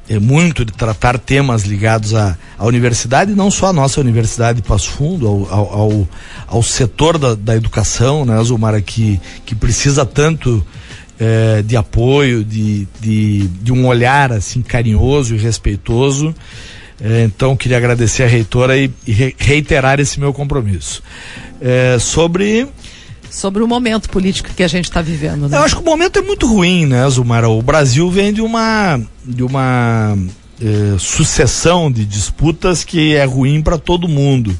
é, 0.07 0.17
muito, 0.17 0.63
de 0.63 0.71
tratar 0.71 1.19
temas 1.19 1.63
ligados 1.63 2.15
à, 2.15 2.37
à 2.57 2.65
universidade, 2.65 3.33
não 3.33 3.51
só 3.51 3.67
a 3.67 3.73
nossa 3.73 3.99
Universidade 3.99 4.61
de 4.61 4.67
Passo 4.67 4.91
Fundo, 4.91 5.27
ao, 5.27 5.53
ao, 5.53 5.73
ao, 5.73 6.09
ao 6.47 6.63
setor 6.63 7.17
da, 7.17 7.35
da, 7.35 7.53
educação, 7.53 8.23
né, 8.23 8.41
Zumara, 8.41 8.81
que, 8.81 9.19
que 9.45 9.53
precisa 9.53 10.05
tanto 10.05 10.65
é, 11.19 11.61
de 11.63 11.75
apoio, 11.75 12.45
de, 12.45 12.87
de, 12.97 13.45
de 13.45 13.73
um 13.73 13.85
olhar 13.85 14.31
assim 14.31 14.61
carinhoso 14.61 15.35
e 15.35 15.37
respeitoso. 15.37 16.33
É, 17.03 17.23
então, 17.23 17.57
queria 17.57 17.77
agradecer 17.77 18.23
a 18.23 18.27
reitora 18.27 18.77
e, 18.77 18.91
e 19.07 19.35
reiterar 19.37 19.99
esse 19.99 20.19
meu 20.19 20.31
compromisso. 20.31 21.01
É, 21.59 21.97
sobre. 21.99 22.67
Sobre 23.29 23.63
o 23.63 23.67
momento 23.67 24.09
político 24.09 24.49
que 24.53 24.61
a 24.61 24.67
gente 24.67 24.85
está 24.85 25.01
vivendo, 25.01 25.49
né? 25.49 25.57
Eu 25.57 25.63
acho 25.63 25.77
que 25.77 25.81
o 25.81 25.85
momento 25.85 26.19
é 26.19 26.21
muito 26.21 26.45
ruim, 26.45 26.85
né, 26.85 27.09
Zumara? 27.09 27.49
O 27.49 27.61
Brasil 27.61 28.11
vem 28.11 28.31
de 28.31 28.41
uma, 28.41 28.99
de 29.25 29.41
uma 29.41 30.17
é, 30.61 30.97
sucessão 30.99 31.91
de 31.91 32.05
disputas 32.05 32.83
que 32.83 33.15
é 33.15 33.23
ruim 33.23 33.61
para 33.61 33.77
todo 33.77 34.07
mundo. 34.07 34.55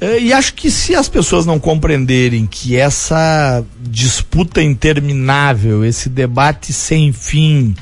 É, 0.00 0.18
e 0.18 0.32
acho 0.32 0.54
que 0.54 0.70
se 0.70 0.94
as 0.94 1.08
pessoas 1.08 1.46
não 1.46 1.60
compreenderem 1.60 2.46
que 2.46 2.74
essa 2.74 3.64
disputa 3.80 4.60
interminável, 4.62 5.84
esse 5.84 6.08
debate 6.08 6.72
sem 6.72 7.12
fim, 7.12 7.76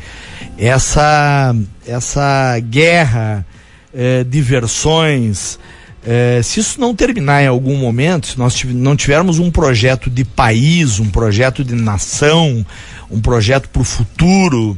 essa, 0.59 1.55
essa 1.87 2.59
guerra 2.59 3.47
é, 3.95 4.25
diversões. 4.25 5.59
É, 6.05 6.41
se 6.43 6.59
isso 6.59 6.81
não 6.81 6.95
terminar 6.95 7.43
em 7.43 7.47
algum 7.47 7.77
momento, 7.77 8.27
se 8.27 8.39
nós 8.39 8.63
não 8.65 8.97
tivermos 8.97 9.39
um 9.39 9.51
projeto 9.51 10.11
de 10.11 10.25
país, 10.25 10.99
um 10.99 11.09
projeto 11.09 11.63
de 11.63 11.75
nação, 11.75 12.67
um 13.11 13.21
projeto 13.21 13.69
para 13.69 13.83
o 13.83 13.85
futuro, 13.85 14.77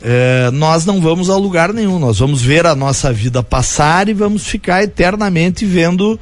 é, 0.00 0.50
nós 0.52 0.84
não 0.84 1.00
vamos 1.00 1.30
a 1.30 1.36
lugar 1.36 1.72
nenhum. 1.72 1.98
Nós 1.98 2.18
vamos 2.18 2.42
ver 2.42 2.66
a 2.66 2.74
nossa 2.74 3.12
vida 3.12 3.42
passar 3.42 4.08
e 4.08 4.12
vamos 4.12 4.46
ficar 4.46 4.82
eternamente 4.82 5.64
vendo 5.64 6.18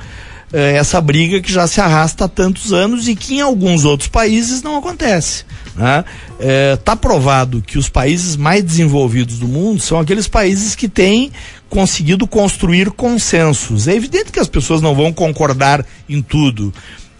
é, 0.52 0.76
essa 0.76 1.00
briga 1.00 1.40
que 1.40 1.52
já 1.52 1.66
se 1.66 1.80
arrasta 1.80 2.24
há 2.24 2.28
tantos 2.28 2.72
anos 2.72 3.08
e 3.08 3.14
que 3.14 3.36
em 3.36 3.40
alguns 3.40 3.84
outros 3.84 4.08
países 4.08 4.62
não 4.62 4.76
acontece. 4.76 5.44
Está 5.70 5.82
né? 5.82 6.04
é, 6.38 6.76
tá 6.76 6.96
provado 6.96 7.62
que 7.62 7.78
os 7.78 7.88
países 7.88 8.36
mais 8.36 8.62
desenvolvidos 8.62 9.38
do 9.38 9.48
mundo 9.48 9.80
são 9.80 9.98
aqueles 9.98 10.28
países 10.28 10.74
que 10.74 10.88
têm 10.88 11.30
conseguido 11.68 12.26
construir 12.26 12.90
consensos. 12.90 13.86
É 13.86 13.94
evidente 13.94 14.32
que 14.32 14.40
as 14.40 14.48
pessoas 14.48 14.82
não 14.82 14.94
vão 14.94 15.12
concordar 15.12 15.84
em 16.08 16.20
tudo. 16.20 16.72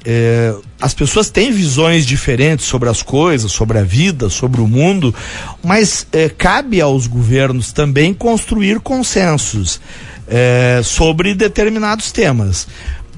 É, 0.04 0.54
as 0.80 0.95
pessoas 0.95 1.28
têm 1.28 1.52
visões 1.52 2.07
diferentes 2.07 2.64
sobre 2.64 2.88
as 2.88 3.02
coisas, 3.02 3.52
sobre 3.52 3.78
a 3.78 3.83
vida, 3.83 4.30
sobre 4.30 4.61
o 4.61 4.66
mundo, 4.66 5.14
mas 5.62 6.07
é, 6.12 6.28
cabe 6.28 6.80
aos 6.80 7.07
governos 7.07 7.71
também 7.71 8.14
construir 8.14 8.80
consensos 8.80 9.78
é, 10.26 10.80
sobre 10.83 11.35
determinados 11.35 12.12
temas. 12.12 12.66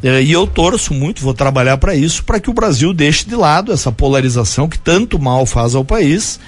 É, 0.02 0.22
e 0.22 0.32
eu 0.32 0.46
torço 0.46 0.92
muito, 0.92 1.22
vou 1.22 1.32
trabalhar 1.32 1.76
para 1.78 1.94
isso, 1.94 2.24
para 2.24 2.40
que 2.40 2.50
o 2.50 2.54
Brasil 2.54 2.92
deixe 2.92 3.24
de 3.24 3.36
lado 3.36 3.72
essa 3.72 3.92
polarização 3.92 4.68
que 4.68 4.78
tanto 4.78 5.18
mal 5.18 5.46
faz 5.46 5.74
ao 5.74 5.84
país 5.84 6.40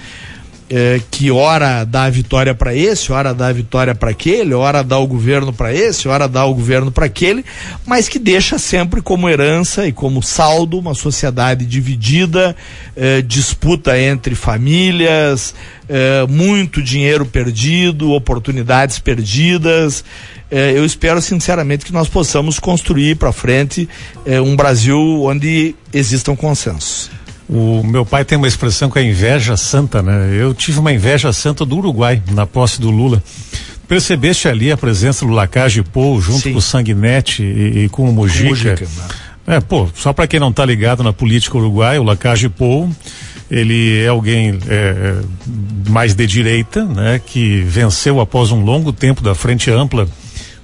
é, 0.69 0.99
que 1.11 1.29
hora 1.29 1.83
dá 1.83 2.05
a 2.05 2.09
vitória 2.09 2.55
para 2.55 2.73
esse, 2.73 3.11
hora 3.11 3.33
dá 3.33 3.47
a 3.47 3.53
vitória 3.53 3.93
para 3.93 4.09
aquele, 4.09 4.53
hora 4.53 4.83
dá 4.83 4.97
o 4.97 5.05
governo 5.05 5.53
para 5.53 5.73
esse, 5.73 6.07
hora 6.07 6.27
dá 6.27 6.43
o 6.45 6.53
governo 6.53 6.91
para 6.91 7.05
aquele, 7.05 7.45
mas 7.85 8.09
que 8.09 8.17
deixa 8.17 8.57
sempre 8.57 9.01
como 9.01 9.29
herança 9.29 9.87
e 9.87 9.91
como 9.91 10.23
saldo 10.23 10.79
uma 10.79 10.95
sociedade 10.95 11.65
dividida, 11.65 12.55
é, 12.95 13.21
disputa 13.21 13.99
entre 13.99 14.33
famílias, 14.33 15.53
é, 15.87 16.25
muito 16.27 16.81
dinheiro 16.81 17.25
perdido, 17.25 18.11
oportunidades 18.11 18.97
perdidas. 18.97 20.03
É, 20.49 20.71
eu 20.71 20.85
espero 20.85 21.21
sinceramente 21.21 21.85
que 21.85 21.93
nós 21.93 22.07
possamos 22.07 22.59
construir 22.59 23.17
para 23.17 23.31
frente 23.31 23.87
é, 24.25 24.41
um 24.41 24.55
Brasil 24.55 25.23
onde 25.23 25.75
existam 25.93 26.35
consensos. 26.35 27.11
O 27.47 27.83
meu 27.83 28.05
pai 28.05 28.25
tem 28.25 28.37
uma 28.37 28.47
expressão 28.47 28.89
que 28.89 28.97
é 28.97 29.03
inveja 29.03 29.55
santa, 29.55 30.01
né? 30.01 30.29
Eu 30.33 30.53
tive 30.53 30.79
uma 30.79 30.91
inveja 30.91 31.31
santa 31.31 31.63
do 31.63 31.77
Uruguai 31.77 32.21
na 32.31 32.45
posse 32.45 32.81
do 32.81 32.89
Lula. 32.89 33.21
Percebeste 33.87 34.47
ali 34.47 34.71
a 34.71 34.77
presença 34.77 35.25
do 35.25 35.31
Lacage 35.31 35.83
Pou 35.83 36.19
junto 36.19 36.41
Sim. 36.41 36.53
com 36.53 36.57
o 36.57 36.61
Sanguinete 36.61 37.43
e, 37.43 37.85
e 37.85 37.89
com 37.89 38.09
o 38.09 38.13
Mujica? 38.13 38.49
Mujica 38.49 38.85
né? 38.85 39.57
É, 39.57 39.59
pô, 39.59 39.87
só 39.93 40.11
para 40.11 40.25
quem 40.25 40.39
não 40.39 40.51
tá 40.51 40.65
ligado 40.65 41.03
na 41.03 41.13
política 41.13 41.55
uruguaia, 41.55 42.01
o 42.01 42.03
Lacage 42.03 42.49
Pou, 42.49 42.89
ele 43.49 44.01
é 44.01 44.07
alguém 44.07 44.57
é, 44.67 44.73
é, 44.75 45.15
mais 45.87 46.15
de 46.15 46.25
direita, 46.25 46.83
né? 46.83 47.21
Que 47.23 47.61
venceu 47.61 48.19
após 48.19 48.51
um 48.51 48.63
longo 48.63 48.91
tempo 48.91 49.21
da 49.21 49.35
frente 49.35 49.69
ampla 49.69 50.07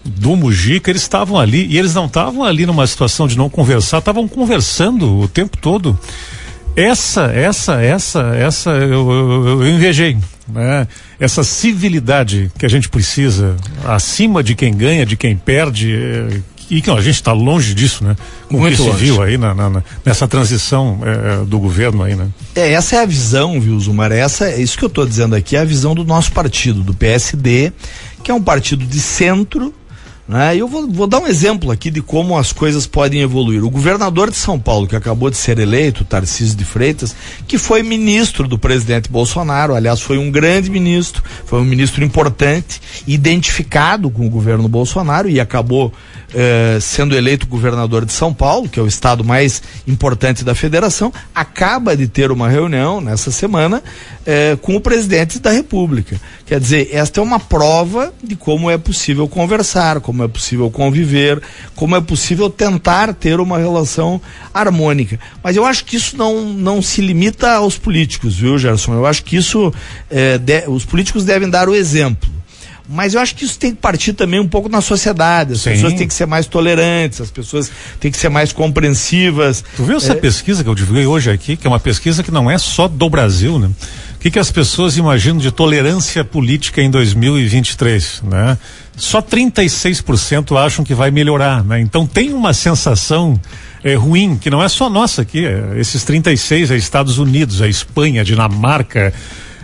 do 0.03 0.35
Mujica, 0.35 0.89
eles 0.89 1.03
estavam 1.03 1.38
ali 1.38 1.67
e 1.67 1.77
eles 1.77 1.93
não 1.93 2.07
estavam 2.07 2.43
ali 2.43 2.65
numa 2.65 2.88
situação 2.88 3.27
de 3.27 3.38
não 3.38 3.51
conversar, 3.51 4.00
estavam 4.00 4.27
conversando 4.27 5.19
o 5.19 5.27
tempo 5.27 5.57
todo. 5.57 5.97
Essa, 6.75 7.25
essa, 7.25 7.82
essa, 7.82 8.22
essa 8.36 8.70
eu, 8.72 9.12
eu, 9.12 9.62
eu 9.62 9.68
invejei. 9.68 10.18
Né? 10.48 10.88
Essa 11.20 11.44
civilidade 11.44 12.51
que 12.58 12.66
a 12.66 12.70
gente 12.70 12.90
precisa, 12.90 13.56
acima 13.86 14.44
de 14.44 14.56
quem 14.56 14.74
ganha, 14.74 15.06
de 15.06 15.16
quem 15.16 15.36
perde, 15.36 15.94
é, 15.94 16.42
e 16.72 16.82
que 16.82 16.90
a 16.90 16.96
gente 17.01 17.16
está 17.16 17.34
longe 17.34 17.74
disso, 17.74 18.01
né? 18.01 18.16
Com 18.48 18.58
Muito 18.58 18.75
o 18.75 18.78
que 18.78 18.84
longe. 18.84 18.98
se 18.98 19.04
viu 19.04 19.22
aí 19.22 19.38
na, 19.38 19.54
na, 19.54 19.84
nessa 20.06 20.25
transição 20.25 21.00
é, 21.04 21.44
do 21.46 21.60
governo 21.60 22.01
aí, 22.01 22.16
né? 22.16 22.30
É, 22.56 22.72
essa 22.72 22.96
é 22.96 23.00
a 23.00 23.06
visão, 23.06 23.60
viu, 23.60 23.78
Zumar? 23.78 24.13
Essa, 24.13 24.48
é 24.50 24.62
isso 24.62 24.78
que 24.78 24.86
eu 24.86 24.88
estou 24.88 25.06
dizendo 25.06 25.36
aqui, 25.36 25.58
é 25.58 25.60
a 25.60 25.66
visão 25.66 25.94
do 25.94 26.06
nosso 26.06 26.32
partido, 26.32 26.82
do 26.82 26.94
PSD, 26.94 27.74
que 28.24 28.32
é 28.32 28.34
um 28.34 28.42
partido 28.42 28.86
de 28.86 29.01
centro, 29.01 29.74
né? 30.28 30.56
Eu 30.56 30.68
vou, 30.68 30.90
vou, 30.90 31.08
dar 31.08 31.20
um 31.20 31.28
exemplo 31.28 31.72
aqui 31.72 31.92
de 31.92 32.01
como 32.01 32.38
as 32.38 32.54
coisas 32.54 32.88
podem 32.88 33.22
evoluir. 33.22 33.63
O 33.63 33.70
governador 33.70 34.30
de 34.30 34.38
São 34.38 34.60
Paulo, 34.60 34.88
que 34.88 34.96
acabou 34.96 35.30
de 35.30 35.38
ser 35.38 35.60
eleito, 35.60 36.06
Tarcísio 36.06 36.56
de 36.56 36.63
Freitas, 36.63 37.16
que 37.48 37.58
foi 37.58 37.84
ministro 37.84 38.48
do 38.48 38.58
presidente 38.58 39.10
Bolsonaro, 39.10 39.75
aliás, 39.75 40.00
foi 40.00 40.18
um 40.18 40.32
grande 40.32 40.70
ministro, 40.70 41.24
foi 41.46 41.60
um 41.60 41.66
ministro 41.66 42.04
importante, 42.04 42.82
identificado 43.06 44.10
com 44.10 44.25
o 44.25 44.30
governo 44.30 44.68
Bolsonaro 44.68 45.30
e 45.30 45.40
acabou 45.40 45.92
eh, 46.34 46.78
sendo 46.80 47.13
eleito 47.13 47.46
governador 47.46 48.06
de 48.06 48.13
São 48.13 48.34
Paulo, 48.34 48.70
que 48.70 48.80
é 48.80 48.84
o 48.84 48.88
estado 48.88 49.24
mais 49.24 49.62
importante 49.86 50.46
da 50.46 50.56
federação, 50.56 51.12
acaba 51.36 51.96
de 51.96 52.08
ter 52.08 52.32
uma 52.32 52.48
reunião 52.48 53.01
nessa 53.01 53.32
semana 53.32 53.84
eh, 54.25 54.58
com 54.62 54.75
o 54.78 54.82
presidente 54.82 55.40
da 55.40 55.51
República. 55.51 56.20
Quer 56.46 56.60
dizer, 56.60 56.90
esta 56.94 57.20
é 57.20 57.24
uma 57.24 57.40
prova 57.40 58.13
de 58.24 58.38
como 58.38 58.72
é 58.72 58.78
possível 58.78 59.28
conversar, 59.28 60.00
como 60.00 60.21
é 60.24 60.28
possível 60.28 60.70
conviver, 60.70 61.42
como 61.75 61.96
é 61.96 62.01
possível 62.01 62.50
tentar 62.50 63.13
ter 63.13 63.40
uma 63.40 63.58
relação 63.58 64.22
harmônica. 64.54 65.20
Mas 65.44 65.56
eu 65.56 65.66
acho 65.66 65.86
que 65.86 65.96
isso 65.96 66.18
não, 66.18 66.54
não 66.54 66.82
se 66.82 67.01
limita 67.01 67.51
aos 67.51 67.78
políticos, 67.78 68.36
viu, 68.36 68.58
Gerson? 68.58 68.94
Eu 68.94 69.06
acho 69.06 69.24
que 69.24 69.36
isso, 69.36 69.74
eh, 70.10 70.38
de, 70.38 70.68
os 70.68 70.86
políticos 70.86 71.24
devem 71.24 71.50
dar 71.50 71.70
o 71.70 71.75
exemplo 71.75 72.30
Mas 72.88 73.13
eu 73.13 73.22
acho 73.22 73.36
que 73.36 73.46
isso 73.46 73.58
tem 73.58 73.72
que 73.72 73.82
partir 73.82 74.13
também 74.13 74.40
um 74.40 74.48
pouco 74.48 74.68
na 74.68 74.82
sociedade. 74.82 75.54
As 75.54 75.62
Sim. 75.62 75.72
pessoas 75.72 75.94
têm 75.94 76.08
que 76.08 76.13
ser 76.13 76.25
mais 76.25 76.46
tolerantes, 76.46 77.22
as 77.22 77.32
pessoas 77.32 77.72
têm 78.00 78.12
que 78.12 78.18
ser 78.18 78.30
mais 78.30 78.51
compreensivas. 78.51 79.63
Tu 79.75 79.84
viu 79.84 79.98
essa 79.98 80.13
é... 80.13 80.16
pesquisa 80.16 80.63
que 80.63 80.70
eu 80.70 80.75
divulguei 80.75 81.06
hoje 81.06 81.32
aqui, 81.32 81.56
que 81.56 81.66
é 81.66 81.70
uma 81.70 81.80
pesquisa 81.80 82.22
que 82.24 82.32
não 82.32 82.50
é 82.50 82.58
só 82.58 82.88
do 82.88 83.10
Brasil, 83.10 83.58
né? 83.60 83.70
Que, 84.22 84.30
que 84.30 84.38
as 84.38 84.51
pessoas 84.51 84.98
imaginam 84.98 85.40
de 85.40 85.51
tolerância 85.51 86.24
política 86.24 86.80
em 86.80 86.92
2023, 86.92 88.22
né? 88.24 88.58
Só 88.96 89.20
36% 89.20 90.56
acham 90.56 90.86
que 90.86 90.94
vai 90.94 91.10
melhorar, 91.10 91.63
né? 91.63 91.82
Então 91.82 92.06
tem 92.06 92.32
uma 92.32 92.54
sensação 92.54 93.40
é, 93.84 93.96
ruim, 93.96 94.38
que 94.38 94.50
não 94.50 94.62
é 94.63 94.70
só 94.70 94.92
nossa 94.92 95.24
aqui, 95.24 95.44
é, 95.44 95.74
esses 95.78 96.04
36 96.04 96.70
é 96.70 96.75
Estados 96.75 97.18
Unidos, 97.18 97.62
é 97.62 97.68
Espanha, 97.68 98.24
Dinamarca, 98.24 99.12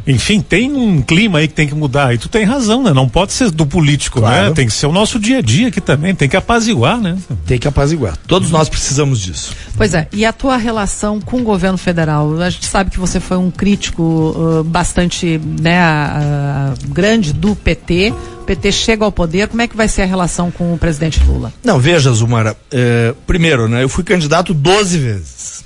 enfim, 0.08 0.42
tem 0.42 0.72
um 0.72 1.02
clima 1.02 1.40
aí 1.40 1.48
que 1.50 1.54
tem 1.54 1.68
que 1.68 1.76
mudar. 1.76 2.14
E 2.14 2.18
tu 2.18 2.30
tem 2.30 2.46
razão, 2.46 2.82
né? 2.82 2.94
Não 2.94 3.10
pode 3.10 3.34
ser 3.34 3.52
do 3.52 3.66
político, 3.66 4.22
né? 4.22 4.28
claro. 4.28 4.48
né? 4.50 4.54
Tem 4.54 4.66
que 4.66 4.74
ser 4.74 4.86
o 4.86 4.92
nosso 4.92 5.20
dia 5.20 5.40
a 5.40 5.42
dia 5.42 5.68
aqui 5.68 5.82
também, 5.82 6.16
tem 6.16 6.30
que 6.30 6.38
apaziguar, 6.38 6.98
né? 6.98 7.18
Tem 7.46 7.60
que 7.60 7.68
apaziguar. 7.68 8.18
Todos 8.26 8.50
nós 8.50 8.70
precisamos 8.70 9.20
disso. 9.20 9.54
Pois 9.76 9.94
é, 9.94 10.08
e 10.14 10.26
a 10.26 10.32
tua 10.32 10.56
relação 10.56 11.20
com 11.20 11.42
o 11.42 11.44
governo 11.44 11.78
federal? 11.78 12.42
A 12.42 12.50
gente 12.50 12.66
sabe 12.66 12.90
que 12.90 13.00
você 13.00 13.20
foi 13.20 13.38
um 13.38 13.52
crítico 13.52 14.02
uh, 14.02 14.64
bastante 14.64 15.40
né, 15.60 15.78
uh, 15.82 16.94
grande 16.94 17.34
do 17.34 17.54
PT. 17.56 18.14
O 18.42 18.44
PT 18.48 18.72
chega 18.72 19.04
ao 19.04 19.12
poder, 19.12 19.50
como 19.50 19.62
é 19.62 19.68
que 19.68 19.76
vai 19.76 19.90
ser 19.90 20.04
a 20.04 20.06
relação 20.06 20.50
com 20.50 20.74
o 20.74 20.78
presidente 20.78 21.22
Lula? 21.26 21.52
Não, 21.62 21.80
veja, 21.80 22.12
Zumara, 22.14 22.56
é, 22.72 23.14
primeiro, 23.26 23.68
né, 23.68 23.84
eu 23.84 23.90
fui 23.90 24.06
candidato 24.06 24.54
12 24.54 24.98
vezes. 24.98 25.66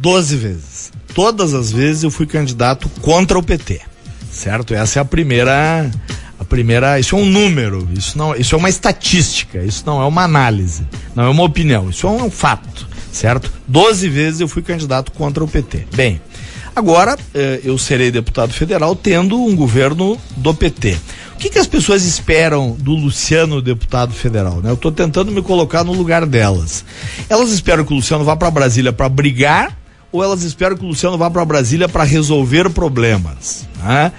12 0.00 0.36
vezes 0.36 0.79
todas 1.14 1.54
as 1.54 1.70
vezes 1.70 2.02
eu 2.02 2.10
fui 2.10 2.26
candidato 2.26 2.88
contra 3.00 3.38
o 3.38 3.42
PT. 3.42 3.80
Certo? 4.30 4.74
Essa 4.74 5.00
é 5.00 5.02
a 5.02 5.04
primeira 5.04 5.90
a 6.40 6.44
primeira, 6.44 6.98
isso 6.98 7.14
é 7.14 7.18
um 7.18 7.26
número, 7.26 7.86
isso 7.92 8.16
não, 8.16 8.34
isso 8.34 8.54
é 8.54 8.58
uma 8.58 8.70
estatística, 8.70 9.62
isso 9.62 9.82
não 9.84 10.00
é 10.00 10.06
uma 10.06 10.22
análise, 10.24 10.86
não 11.14 11.24
é 11.24 11.28
uma 11.28 11.42
opinião, 11.42 11.90
isso 11.90 12.06
é 12.06 12.10
um 12.10 12.30
fato, 12.30 12.88
certo? 13.12 13.52
Doze 13.68 14.08
vezes 14.08 14.40
eu 14.40 14.48
fui 14.48 14.62
candidato 14.62 15.12
contra 15.12 15.44
o 15.44 15.48
PT. 15.48 15.86
Bem, 15.94 16.18
agora 16.74 17.18
eh, 17.34 17.60
eu 17.62 17.76
serei 17.76 18.10
deputado 18.10 18.54
federal 18.54 18.96
tendo 18.96 19.38
um 19.38 19.54
governo 19.54 20.16
do 20.34 20.54
PT. 20.54 20.96
O 21.34 21.36
que, 21.36 21.50
que 21.50 21.58
as 21.58 21.66
pessoas 21.66 22.04
esperam 22.06 22.74
do 22.78 22.92
Luciano, 22.92 23.60
deputado 23.60 24.14
federal? 24.14 24.62
Né? 24.62 24.70
Eu 24.70 24.74
estou 24.74 24.90
tentando 24.90 25.30
me 25.30 25.42
colocar 25.42 25.84
no 25.84 25.92
lugar 25.92 26.24
delas. 26.24 26.86
Elas 27.28 27.50
esperam 27.50 27.84
que 27.84 27.92
o 27.92 27.96
Luciano 27.96 28.24
vá 28.24 28.34
para 28.34 28.50
Brasília 28.50 28.94
para 28.94 29.10
brigar 29.10 29.76
ou 30.12 30.22
elas 30.22 30.42
esperam 30.42 30.76
que 30.76 30.84
o 30.84 30.88
Luciano 30.88 31.16
vá 31.16 31.30
para 31.30 31.44
Brasília 31.44 31.88
para 31.88 32.04
resolver 32.04 32.70
problemas? 32.70 33.66
Né? 33.82 34.12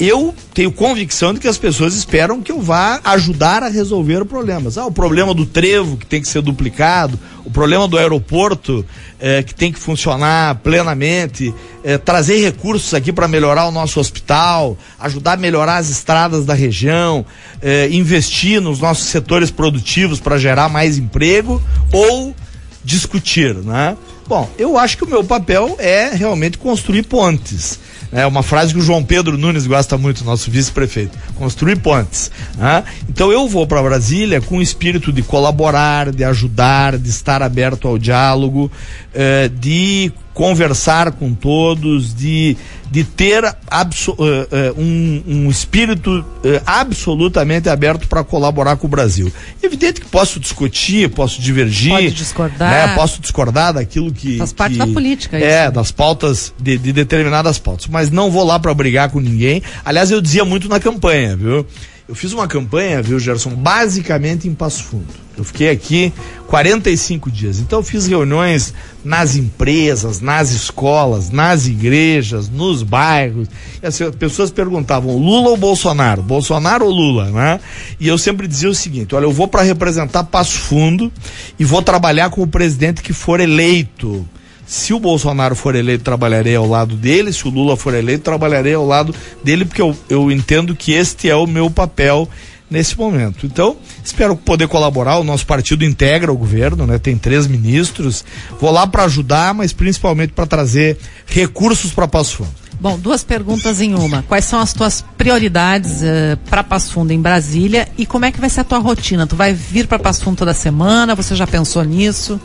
Eu 0.00 0.34
tenho 0.54 0.72
convicção 0.72 1.34
de 1.34 1.40
que 1.40 1.46
as 1.46 1.58
pessoas 1.58 1.94
esperam 1.94 2.40
que 2.40 2.50
eu 2.50 2.62
vá 2.62 3.02
ajudar 3.04 3.62
a 3.62 3.68
resolver 3.68 4.24
problemas. 4.24 4.78
Ah, 4.78 4.86
o 4.86 4.90
problema 4.90 5.34
do 5.34 5.44
trevo 5.44 5.98
que 5.98 6.06
tem 6.06 6.22
que 6.22 6.26
ser 6.26 6.40
duplicado, 6.40 7.20
o 7.44 7.50
problema 7.50 7.86
do 7.86 7.98
aeroporto 7.98 8.82
eh, 9.20 9.42
que 9.42 9.54
tem 9.54 9.70
que 9.70 9.78
funcionar 9.78 10.54
plenamente, 10.60 11.54
eh, 11.84 11.98
trazer 11.98 12.38
recursos 12.40 12.94
aqui 12.94 13.12
para 13.12 13.28
melhorar 13.28 13.66
o 13.66 13.70
nosso 13.70 14.00
hospital, 14.00 14.74
ajudar 14.98 15.34
a 15.34 15.36
melhorar 15.36 15.76
as 15.76 15.90
estradas 15.90 16.46
da 16.46 16.54
região, 16.54 17.22
eh, 17.60 17.90
investir 17.92 18.58
nos 18.58 18.80
nossos 18.80 19.04
setores 19.04 19.50
produtivos 19.50 20.18
para 20.18 20.38
gerar 20.38 20.70
mais 20.70 20.96
emprego 20.96 21.60
ou 21.92 22.34
discutir, 22.82 23.54
né? 23.54 23.98
Bom, 24.30 24.48
eu 24.56 24.78
acho 24.78 24.96
que 24.96 25.02
o 25.02 25.08
meu 25.08 25.24
papel 25.24 25.74
é 25.80 26.10
realmente 26.10 26.56
construir 26.56 27.02
pontes. 27.02 27.80
É 28.12 28.26
uma 28.26 28.42
frase 28.42 28.72
que 28.72 28.78
o 28.78 28.82
João 28.82 29.04
Pedro 29.04 29.38
Nunes 29.38 29.66
gosta 29.66 29.96
muito, 29.96 30.24
nosso 30.24 30.50
vice-prefeito. 30.50 31.16
Construir 31.36 31.76
pontes. 31.76 32.30
Né? 32.56 32.84
Então 33.08 33.30
eu 33.32 33.48
vou 33.48 33.66
para 33.66 33.82
Brasília 33.82 34.40
com 34.40 34.58
o 34.58 34.62
espírito 34.62 35.12
de 35.12 35.22
colaborar, 35.22 36.10
de 36.10 36.24
ajudar, 36.24 36.98
de 36.98 37.08
estar 37.08 37.42
aberto 37.42 37.86
ao 37.86 37.98
diálogo, 37.98 38.70
eh, 39.14 39.48
de 39.48 40.12
conversar 40.32 41.12
com 41.12 41.34
todos, 41.34 42.14
de, 42.14 42.56
de 42.90 43.04
ter 43.04 43.44
abso, 43.68 44.12
uh, 44.12 44.14
uh, 44.14 44.80
um, 44.80 45.22
um, 45.26 45.50
espírito 45.50 46.20
uh, 46.20 46.24
absolutamente 46.64 47.68
aberto 47.68 48.08
para 48.08 48.22
colaborar 48.24 48.76
com 48.76 48.86
o 48.86 48.90
Brasil. 48.90 49.30
Evidente 49.62 50.00
que 50.00 50.06
posso 50.06 50.40
discutir, 50.40 51.10
posso 51.10 51.42
divergir, 51.42 51.92
Pode 51.92 52.10
discordar, 52.12 52.88
né? 52.88 52.94
posso 52.94 53.20
discordar 53.20 53.74
daquilo 53.74 54.12
que 54.12 54.38
faz 54.38 54.52
parte 54.52 54.72
que, 54.72 54.78
da 54.78 54.86
política. 54.86 55.36
É, 55.36 55.64
isso. 55.64 55.72
das 55.72 55.90
pautas 55.90 56.54
de, 56.58 56.78
de 56.78 56.92
determinadas 56.92 57.58
pautas, 57.58 57.86
mas 57.90 58.10
não 58.10 58.30
vou 58.30 58.44
lá 58.44 58.58
para 58.58 58.72
brigar 58.72 59.10
com 59.10 59.20
ninguém. 59.20 59.62
Aliás, 59.84 60.10
eu 60.10 60.20
dizia 60.20 60.44
muito 60.44 60.68
na 60.68 60.80
campanha, 60.80 61.36
viu? 61.36 61.66
Eu 62.10 62.14
fiz 62.16 62.32
uma 62.32 62.48
campanha, 62.48 63.00
viu, 63.00 63.20
Gerson, 63.20 63.50
basicamente 63.50 64.48
em 64.48 64.52
Passo 64.52 64.82
Fundo. 64.82 65.06
Eu 65.38 65.44
fiquei 65.44 65.70
aqui 65.70 66.12
45 66.48 67.30
dias. 67.30 67.60
Então 67.60 67.78
eu 67.78 67.82
fiz 67.84 68.08
reuniões 68.08 68.74
nas 69.04 69.36
empresas, 69.36 70.20
nas 70.20 70.50
escolas, 70.50 71.30
nas 71.30 71.68
igrejas, 71.68 72.48
nos 72.48 72.82
bairros. 72.82 73.46
E 73.80 73.86
as 73.86 73.96
pessoas 74.18 74.50
perguntavam: 74.50 75.16
Lula 75.16 75.50
ou 75.50 75.56
Bolsonaro? 75.56 76.20
Bolsonaro 76.20 76.84
ou 76.84 76.90
Lula, 76.90 77.30
né? 77.30 77.60
E 78.00 78.08
eu 78.08 78.18
sempre 78.18 78.48
dizia 78.48 78.68
o 78.68 78.74
seguinte: 78.74 79.14
olha, 79.14 79.24
eu 79.24 79.32
vou 79.32 79.46
para 79.46 79.62
representar 79.62 80.24
Passo 80.24 80.58
Fundo 80.58 81.12
e 81.60 81.64
vou 81.64 81.80
trabalhar 81.80 82.30
com 82.30 82.42
o 82.42 82.46
presidente 82.46 83.02
que 83.02 83.12
for 83.12 83.38
eleito. 83.38 84.28
Se 84.70 84.94
o 84.94 85.00
Bolsonaro 85.00 85.56
for 85.56 85.74
eleito, 85.74 86.04
trabalharei 86.04 86.54
ao 86.54 86.64
lado 86.64 86.94
dele. 86.94 87.32
Se 87.32 87.44
o 87.44 87.50
Lula 87.50 87.76
for 87.76 87.92
eleito, 87.92 88.22
trabalharei 88.22 88.72
ao 88.72 88.86
lado 88.86 89.12
dele, 89.42 89.64
porque 89.64 89.82
eu, 89.82 89.96
eu 90.08 90.30
entendo 90.30 90.76
que 90.76 90.92
este 90.92 91.28
é 91.28 91.34
o 91.34 91.44
meu 91.44 91.68
papel 91.68 92.28
nesse 92.70 92.96
momento. 92.96 93.46
Então, 93.46 93.76
espero 94.04 94.36
poder 94.36 94.68
colaborar. 94.68 95.18
O 95.18 95.24
nosso 95.24 95.44
partido 95.44 95.84
integra 95.84 96.32
o 96.32 96.36
governo, 96.36 96.86
né? 96.86 96.98
Tem 96.98 97.18
três 97.18 97.48
ministros. 97.48 98.24
Vou 98.60 98.70
lá 98.70 98.86
para 98.86 99.02
ajudar, 99.06 99.52
mas 99.54 99.72
principalmente 99.72 100.34
para 100.34 100.46
trazer 100.46 100.96
recursos 101.26 101.90
para 101.90 102.06
Passo 102.06 102.36
Fundo. 102.36 102.54
Bom, 102.80 102.96
duas 102.96 103.24
perguntas 103.24 103.80
em 103.80 103.92
uma. 103.96 104.22
Quais 104.22 104.44
são 104.44 104.60
as 104.60 104.72
tuas 104.72 105.04
prioridades 105.18 106.00
uh, 106.00 106.04
eh, 106.04 106.38
para 106.48 106.62
Passo 106.62 106.92
Fundo 106.92 107.12
em 107.12 107.20
Brasília 107.20 107.88
e 107.98 108.06
como 108.06 108.24
é 108.24 108.30
que 108.30 108.40
vai 108.40 108.48
ser 108.48 108.60
a 108.60 108.64
tua 108.64 108.78
rotina? 108.78 109.26
Tu 109.26 109.34
vai 109.34 109.52
vir 109.52 109.88
para 109.88 109.98
Passo 109.98 110.22
Fundo 110.22 110.36
toda 110.36 110.54
semana? 110.54 111.16
Você 111.16 111.34
já 111.34 111.46
pensou 111.46 111.82
nisso? 111.82 112.40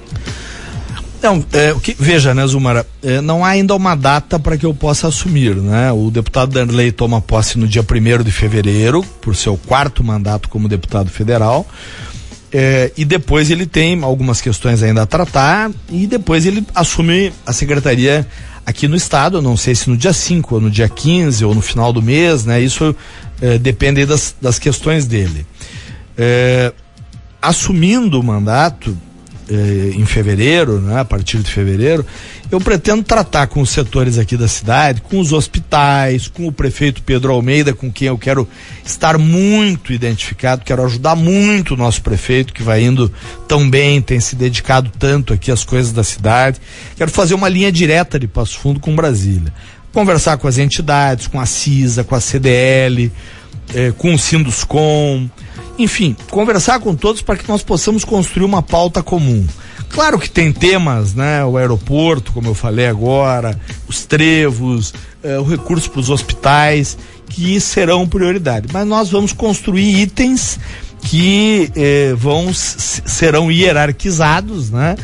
Não, 1.22 1.44
é, 1.54 1.74
o 1.74 1.80
que, 1.80 1.96
veja, 1.98 2.34
né, 2.34 2.46
Zumara, 2.46 2.86
é, 3.02 3.20
não 3.22 3.44
há 3.44 3.50
ainda 3.50 3.74
uma 3.74 3.96
data 3.96 4.38
para 4.38 4.58
que 4.58 4.66
eu 4.66 4.74
possa 4.74 5.08
assumir, 5.08 5.56
né? 5.56 5.92
O 5.92 6.12
deputado 6.12 6.52
Danley 6.52 6.92
toma 6.92 7.22
posse 7.22 7.58
no 7.58 7.68
dia 7.68 7.82
1 7.82 8.24
de 8.24 8.32
fevereiro, 8.32 9.04
por 9.22 9.36
seu 9.36 9.58
quarto 9.58 10.04
mandato 10.04 10.50
como 10.50 10.68
deputado 10.68 11.10
federal. 11.10 11.66
É, 12.52 12.92
e 12.96 13.04
depois 13.04 13.50
ele 13.50 13.66
tem 13.66 14.02
algumas 14.04 14.40
questões 14.40 14.82
ainda 14.82 15.02
a 15.02 15.06
tratar 15.06 15.72
e 15.90 16.08
depois 16.08 16.46
ele 16.46 16.66
assume 16.74 17.34
a 17.46 17.52
secretaria 17.52 18.26
aqui 18.66 18.88
no 18.88 18.96
estado, 18.96 19.42
não 19.42 19.58
sei 19.58 19.76
se 19.76 19.90
no 19.90 19.98
dia 19.98 20.14
5 20.14 20.56
ou 20.56 20.62
no 20.62 20.72
dia 20.72 20.88
15 20.88 21.44
ou 21.44 21.54
no 21.54 21.62
final 21.62 21.92
do 21.92 22.02
mês, 22.02 22.46
né? 22.46 22.62
Isso 22.62 22.96
é, 23.42 23.58
depende 23.58 24.06
das, 24.06 24.36
das 24.42 24.58
questões 24.58 25.06
dele. 25.06 25.46
É, 26.18 26.72
assumindo 27.42 28.20
o 28.20 28.24
mandato, 28.24 28.98
eh, 29.50 29.92
em 29.96 30.06
fevereiro, 30.06 30.80
né, 30.80 31.00
a 31.00 31.06
partir 31.06 31.38
de 31.40 31.52
fevereiro, 31.52 32.06
eu 32.52 32.60
pretendo 32.60 33.04
tratar 33.04 33.48
com 33.48 33.62
os 33.62 33.70
setores 33.70 34.18
aqui 34.18 34.36
da 34.36 34.48
cidade, 34.48 35.02
com 35.02 35.20
os 35.20 35.32
hospitais, 35.32 36.28
com 36.28 36.48
o 36.48 36.52
prefeito 36.52 37.04
Pedro 37.04 37.32
Almeida, 37.32 37.74
com 37.74 37.92
quem 37.92 38.08
eu 38.08 38.18
quero 38.18 38.48
estar 38.84 39.18
muito 39.18 39.94
identificado, 39.94 40.64
quero 40.66 40.84
ajudar 40.86 41.16
muito 41.16 41.74
o 41.74 41.78
nosso 41.78 42.02
prefeito, 42.02 42.54
que 42.54 42.64
vai 42.64 42.84
indo 42.84 43.12
tão 43.48 43.70
bem, 43.70 44.02
tem 44.02 44.20
se 44.20 44.36
dedicado 44.36 44.92
tanto 44.98 45.34
aqui 45.34 45.52
às 45.52 45.64
coisas 45.64 45.92
da 45.92 46.04
cidade. 46.04 46.60
Quero 46.96 47.12
fazer 47.12 47.34
uma 47.34 47.50
linha 47.50 47.72
direta 47.72 48.20
de 48.20 48.28
Passo 48.28 48.58
Fundo 48.60 48.80
com 48.80 48.96
Brasília. 48.96 49.54
Conversar 49.94 50.38
com 50.38 50.48
as 50.48 50.58
entidades, 50.58 51.28
com 51.28 51.40
a 51.40 51.46
CISA, 51.46 52.04
com 52.04 52.16
a 52.16 52.20
CDL, 52.20 53.12
eh, 53.74 53.94
com 53.98 54.14
o 54.14 54.20
Sinduscom, 54.20 55.30
enfim, 55.78 56.16
conversar 56.30 56.80
com 56.80 56.96
todos 56.96 57.22
para 57.22 57.36
que 57.38 57.48
nós 57.48 57.64
possamos 57.64 58.04
construir 58.04 58.46
uma 58.46 58.62
pauta 58.62 59.04
comum. 59.04 59.46
Claro 59.90 60.20
que 60.20 60.30
tem 60.30 60.52
temas, 60.52 61.14
né? 61.14 61.44
O 61.46 61.58
aeroporto, 61.58 62.32
como 62.32 62.50
eu 62.50 62.56
falei 62.56 62.88
agora, 62.88 63.60
os 63.88 64.06
trevos, 64.06 64.94
eh, 65.24 65.38
o 65.40 65.44
recurso 65.44 65.90
para 65.90 66.02
os 66.02 66.10
hospitais, 66.10 66.98
que 67.30 67.60
serão 67.60 68.08
prioridade. 68.08 68.68
Mas 68.74 68.88
nós 68.88 69.10
vamos 69.10 69.32
construir 69.32 70.02
itens 70.02 70.60
que 71.02 71.72
eh, 71.76 72.14
vão 72.18 72.52
serão 72.54 73.52
hierarquizados, 73.52 74.70
né? 74.70 74.96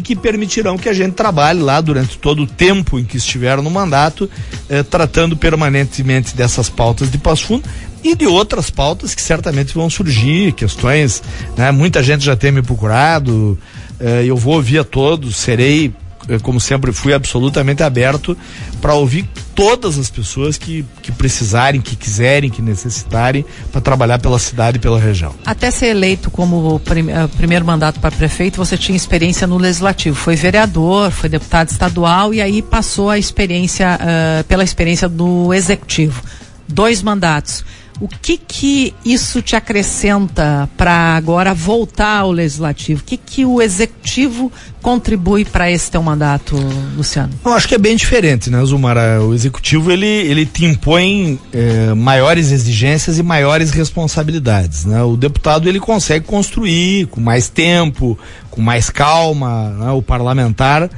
E 0.00 0.02
que 0.02 0.16
permitirão 0.16 0.78
que 0.78 0.88
a 0.88 0.94
gente 0.94 1.12
trabalhe 1.12 1.60
lá 1.60 1.78
durante 1.78 2.16
todo 2.16 2.44
o 2.44 2.46
tempo 2.46 2.98
em 2.98 3.04
que 3.04 3.18
estiver 3.18 3.60
no 3.60 3.70
mandato, 3.70 4.30
eh, 4.66 4.82
tratando 4.82 5.36
permanentemente 5.36 6.34
dessas 6.34 6.70
pautas 6.70 7.10
de 7.10 7.18
Passo 7.18 7.44
Fundo, 7.44 7.68
e 8.02 8.14
de 8.14 8.26
outras 8.26 8.70
pautas 8.70 9.14
que 9.14 9.20
certamente 9.20 9.74
vão 9.74 9.90
surgir, 9.90 10.52
questões, 10.52 11.22
né? 11.54 11.70
Muita 11.70 12.02
gente 12.02 12.24
já 12.24 12.34
tem 12.34 12.50
me 12.50 12.62
procurado, 12.62 13.58
eh, 14.00 14.24
eu 14.24 14.38
vou 14.38 14.54
ouvir 14.54 14.78
a 14.78 14.84
todos, 14.84 15.36
serei, 15.36 15.92
eh, 16.30 16.38
como 16.38 16.58
sempre 16.58 16.92
fui, 16.92 17.12
absolutamente 17.12 17.82
aberto 17.82 18.34
para 18.80 18.94
ouvir 18.94 19.28
todas 19.60 19.98
as 19.98 20.08
pessoas 20.08 20.56
que, 20.56 20.86
que 21.02 21.12
precisarem, 21.12 21.82
que 21.82 21.94
quiserem, 21.94 22.48
que 22.48 22.62
necessitarem 22.62 23.44
para 23.70 23.82
trabalhar 23.82 24.18
pela 24.18 24.38
cidade 24.38 24.78
e 24.78 24.80
pela 24.80 24.98
região. 24.98 25.34
Até 25.44 25.70
ser 25.70 25.88
eleito 25.88 26.30
como 26.30 26.80
prim 26.80 27.08
uh, 27.10 27.28
primeiro 27.36 27.62
mandato 27.62 28.00
para 28.00 28.10
prefeito, 28.10 28.56
você 28.56 28.78
tinha 28.78 28.96
experiência 28.96 29.46
no 29.46 29.58
legislativo. 29.58 30.16
Foi 30.16 30.34
vereador, 30.34 31.10
foi 31.10 31.28
deputado 31.28 31.68
estadual 31.68 32.32
e 32.32 32.40
aí 32.40 32.62
passou 32.62 33.10
a 33.10 33.18
experiência 33.18 33.98
uh, 34.00 34.44
pela 34.44 34.64
experiência 34.64 35.06
do 35.10 35.52
executivo. 35.52 36.22
Dois 36.66 37.02
mandatos. 37.02 37.62
O 38.00 38.08
que 38.08 38.38
que 38.38 38.94
isso 39.04 39.42
te 39.42 39.54
acrescenta 39.54 40.68
para 40.74 41.14
agora 41.14 41.52
voltar 41.52 42.20
ao 42.20 42.32
legislativo? 42.32 43.02
O 43.02 43.04
que 43.04 43.18
que 43.18 43.44
o 43.44 43.60
executivo 43.60 44.50
contribui 44.80 45.44
para 45.44 45.70
esse 45.70 45.90
teu 45.90 46.02
mandato, 46.02 46.56
Luciano? 46.96 47.30
Eu 47.44 47.52
acho 47.52 47.68
que 47.68 47.74
é 47.74 47.78
bem 47.78 47.94
diferente, 47.96 48.48
né, 48.48 48.64
Zumara? 48.64 49.22
O 49.22 49.34
executivo 49.34 49.92
ele, 49.92 50.06
ele 50.06 50.46
te 50.46 50.64
impõe 50.64 51.38
eh, 51.52 51.92
maiores 51.92 52.50
exigências 52.50 53.18
e 53.18 53.22
maiores 53.22 53.70
responsabilidades, 53.70 54.86
né? 54.86 55.02
O 55.02 55.14
deputado 55.14 55.68
ele 55.68 55.78
consegue 55.78 56.24
construir 56.24 57.06
com 57.08 57.20
mais 57.20 57.50
tempo, 57.50 58.18
com 58.50 58.62
mais 58.62 58.88
calma, 58.88 59.76
né? 59.78 59.90
o 59.90 60.00
parlamentar 60.00 60.88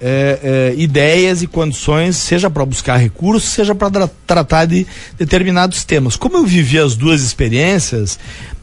é, 0.00 0.38
é, 0.42 0.80
ideias 0.80 1.42
e 1.42 1.46
condições, 1.46 2.16
seja 2.16 2.48
para 2.48 2.64
buscar 2.64 2.96
recursos, 2.96 3.50
seja 3.50 3.74
para 3.74 3.90
tra 3.90 4.10
tratar 4.26 4.64
de 4.66 4.86
determinados 5.18 5.84
temas. 5.84 6.16
Como 6.16 6.36
eu 6.36 6.46
vivi 6.46 6.78
as 6.78 6.96
duas 6.96 7.22
experiências, 7.22 8.18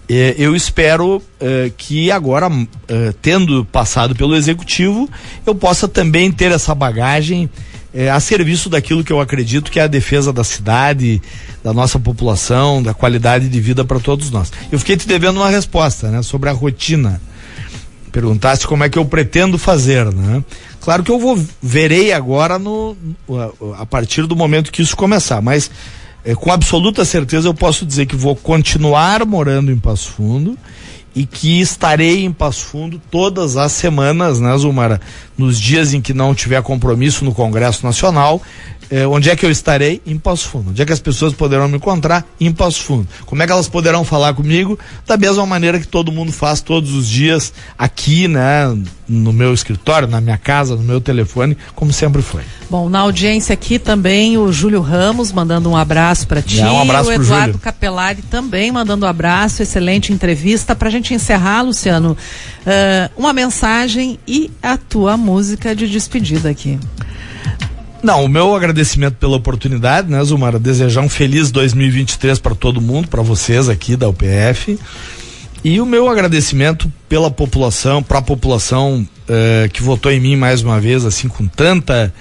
é, 0.08 0.36
eu 0.38 0.56
espero 0.56 1.22
é, 1.40 1.72
que 1.76 2.12
agora, 2.12 2.50
é, 2.88 3.14
tendo 3.22 3.66
passado 3.66 4.16
pelo 4.16 4.36
executivo, 4.36 5.10
eu 5.46 5.56
possa 5.56 5.88
também 5.88 6.32
ter 6.32 6.52
essa 6.52 6.76
bagagem 6.76 7.50
é, 7.94 8.10
a 8.10 8.20
serviço 8.20 8.70
daquilo 8.70 9.04
que 9.04 9.12
eu 9.12 9.22
acredito 9.22 9.72
que 9.72 9.80
é 9.80 9.84
a 9.84 9.88
defesa 9.88 10.34
da 10.34 10.44
cidade, 10.44 11.22
da 11.64 11.74
nossa 11.74 11.98
população, 11.98 12.84
da 12.84 12.94
qualidade 12.94 13.48
de 13.48 13.60
vida 13.60 13.86
para 13.86 14.00
todos 14.00 14.30
nós. 14.30 14.52
Eu 14.72 14.78
fiquei 14.78 14.98
te 14.98 15.08
devendo 15.08 15.38
uma 15.38 15.50
resposta, 15.50 16.12
né, 16.12 16.22
sobre 16.22 16.50
a 16.50 16.54
rotina. 16.54 17.22
Perguntaste 18.12 18.68
como 18.68 18.84
é 18.84 18.90
que 18.90 18.98
eu 18.98 19.06
pretendo 19.06 19.58
fazer, 19.58 20.06
né? 20.14 20.44
Claro 20.86 21.04
que 21.04 21.12
eu 21.12 21.20
vou 21.20 21.44
verei 21.60 22.14
agora 22.14 22.60
no 22.60 22.96
a 23.76 23.88
partir 23.88 24.28
do 24.28 24.36
momento 24.36 24.72
que 24.72 24.84
isso 24.84 24.96
começar, 24.96 25.42
mas 25.42 25.72
é, 26.24 26.36
com 26.36 26.52
absoluta 26.52 27.04
certeza 27.04 27.48
eu 27.48 27.56
posso 27.56 27.88
dizer 27.88 28.06
que 28.06 28.16
vou 28.16 28.36
continuar 28.36 29.26
morando 29.26 29.72
em 29.72 29.80
Passo 29.80 30.12
Fundo 30.12 30.56
e 31.16 31.26
que 31.26 31.60
estarei 31.60 32.24
em 32.24 32.32
Passo 32.32 32.66
Fundo 32.66 33.02
todas 33.10 33.58
as 33.58 33.72
semanas, 33.72 34.40
né, 34.40 34.56
Zumara? 34.60 35.02
Nos 35.36 35.60
dias 35.60 35.92
em 35.92 36.02
que 36.02 36.14
não 36.14 36.36
tiver 36.36 36.62
compromisso 36.62 37.26
no 37.26 37.34
Congresso 37.34 37.84
Nacional, 37.84 38.40
é, 38.90 39.08
onde 39.08 39.30
é 39.30 39.36
que 39.36 39.46
eu 39.46 39.52
estarei? 39.52 40.02
Em 40.06 40.18
Passo 40.18 40.48
Fundo. 40.48 40.70
Onde 40.70 40.82
é 40.82 40.86
que 40.86 40.94
as 40.94 41.00
pessoas 41.00 41.34
poderão 41.34 41.68
me 41.68 41.78
encontrar? 41.78 42.26
Em 42.40 42.52
Passo 42.52 42.82
Fundo. 42.84 43.08
Como 43.26 43.42
é 43.42 43.46
que 43.46 43.52
elas 43.52 43.68
poderão 43.68 44.04
falar 44.04 44.34
comigo? 44.34 44.78
Da 45.06 45.18
mesma 45.18 45.46
maneira 45.46 45.80
que 45.80 45.88
todo 45.88 46.12
mundo 46.12 46.32
faz 46.32 46.62
todos 46.62 46.94
os 46.94 47.08
dias 47.08 47.54
aqui, 47.78 48.28
né? 48.28 48.76
No 49.08 49.32
meu 49.32 49.54
escritório, 49.54 50.08
na 50.08 50.20
minha 50.20 50.38
casa, 50.38 50.76
no 50.76 50.84
meu 50.84 51.00
telefone, 51.00 51.58
como 51.76 51.94
sempre 51.94 52.22
foi. 52.22 52.42
Bom, 52.70 52.90
na 52.90 53.00
audiência 53.00 53.54
aqui 53.54 53.78
também 53.78 54.38
o 54.38 54.52
Júlio 54.52 54.82
Ramos 54.82 55.32
mandando 55.32 55.70
um 55.70 55.78
abraço 55.78 56.28
para 56.28 56.42
ti. 56.42 56.60
É, 56.60 56.66
um 56.66 56.82
abraço 56.82 57.10
o 57.10 57.14
Eduardo 57.14 57.46
Júlio. 57.46 57.60
Capelari 57.60 58.22
também 58.24 58.72
mandando 58.72 59.06
um 59.06 59.10
abraço, 59.10 59.62
excelente 59.62 60.12
entrevista. 60.12 60.76
Para 60.76 60.88
a 60.88 60.92
gente 60.92 61.14
encerrar, 61.14 61.62
Luciano, 61.62 62.18
uh, 62.66 63.12
uma 63.16 63.34
mensagem 63.34 64.20
e 64.28 64.50
a 64.62 64.78
tua 64.78 65.18
música 65.18 65.76
de 65.76 65.88
despedida 65.88 66.50
aqui. 66.50 66.80
Não, 68.06 68.24
o 68.24 68.30
meu 68.30 68.54
agradecimento 68.54 69.16
pela 69.16 69.36
oportunidade, 69.36 70.12
né, 70.12 70.24
Zumara? 70.24 70.60
Desejar 70.60 71.02
um 71.02 71.10
feliz 71.10 71.50
2023 71.50 72.38
para 72.38 72.54
todo 72.54 72.80
mundo, 72.80 73.08
para 73.08 73.24
vocês 73.24 73.68
aqui 73.68 73.96
da 73.96 74.08
UPF. 74.08 74.78
E 75.64 75.82
o 75.82 75.88
meu 75.88 76.08
agradecimento 76.08 76.88
pela 77.10 77.32
população, 77.32 78.04
para 78.04 78.20
a 78.20 78.22
população 78.22 79.08
eh, 79.28 79.72
que 79.74 79.82
votou 79.82 80.12
em 80.12 80.20
mim 80.20 80.36
mais 80.36 80.62
uma 80.62 80.80
vez, 80.80 81.04
assim, 81.04 81.28
com 81.28 81.48
tanta, 81.48 82.14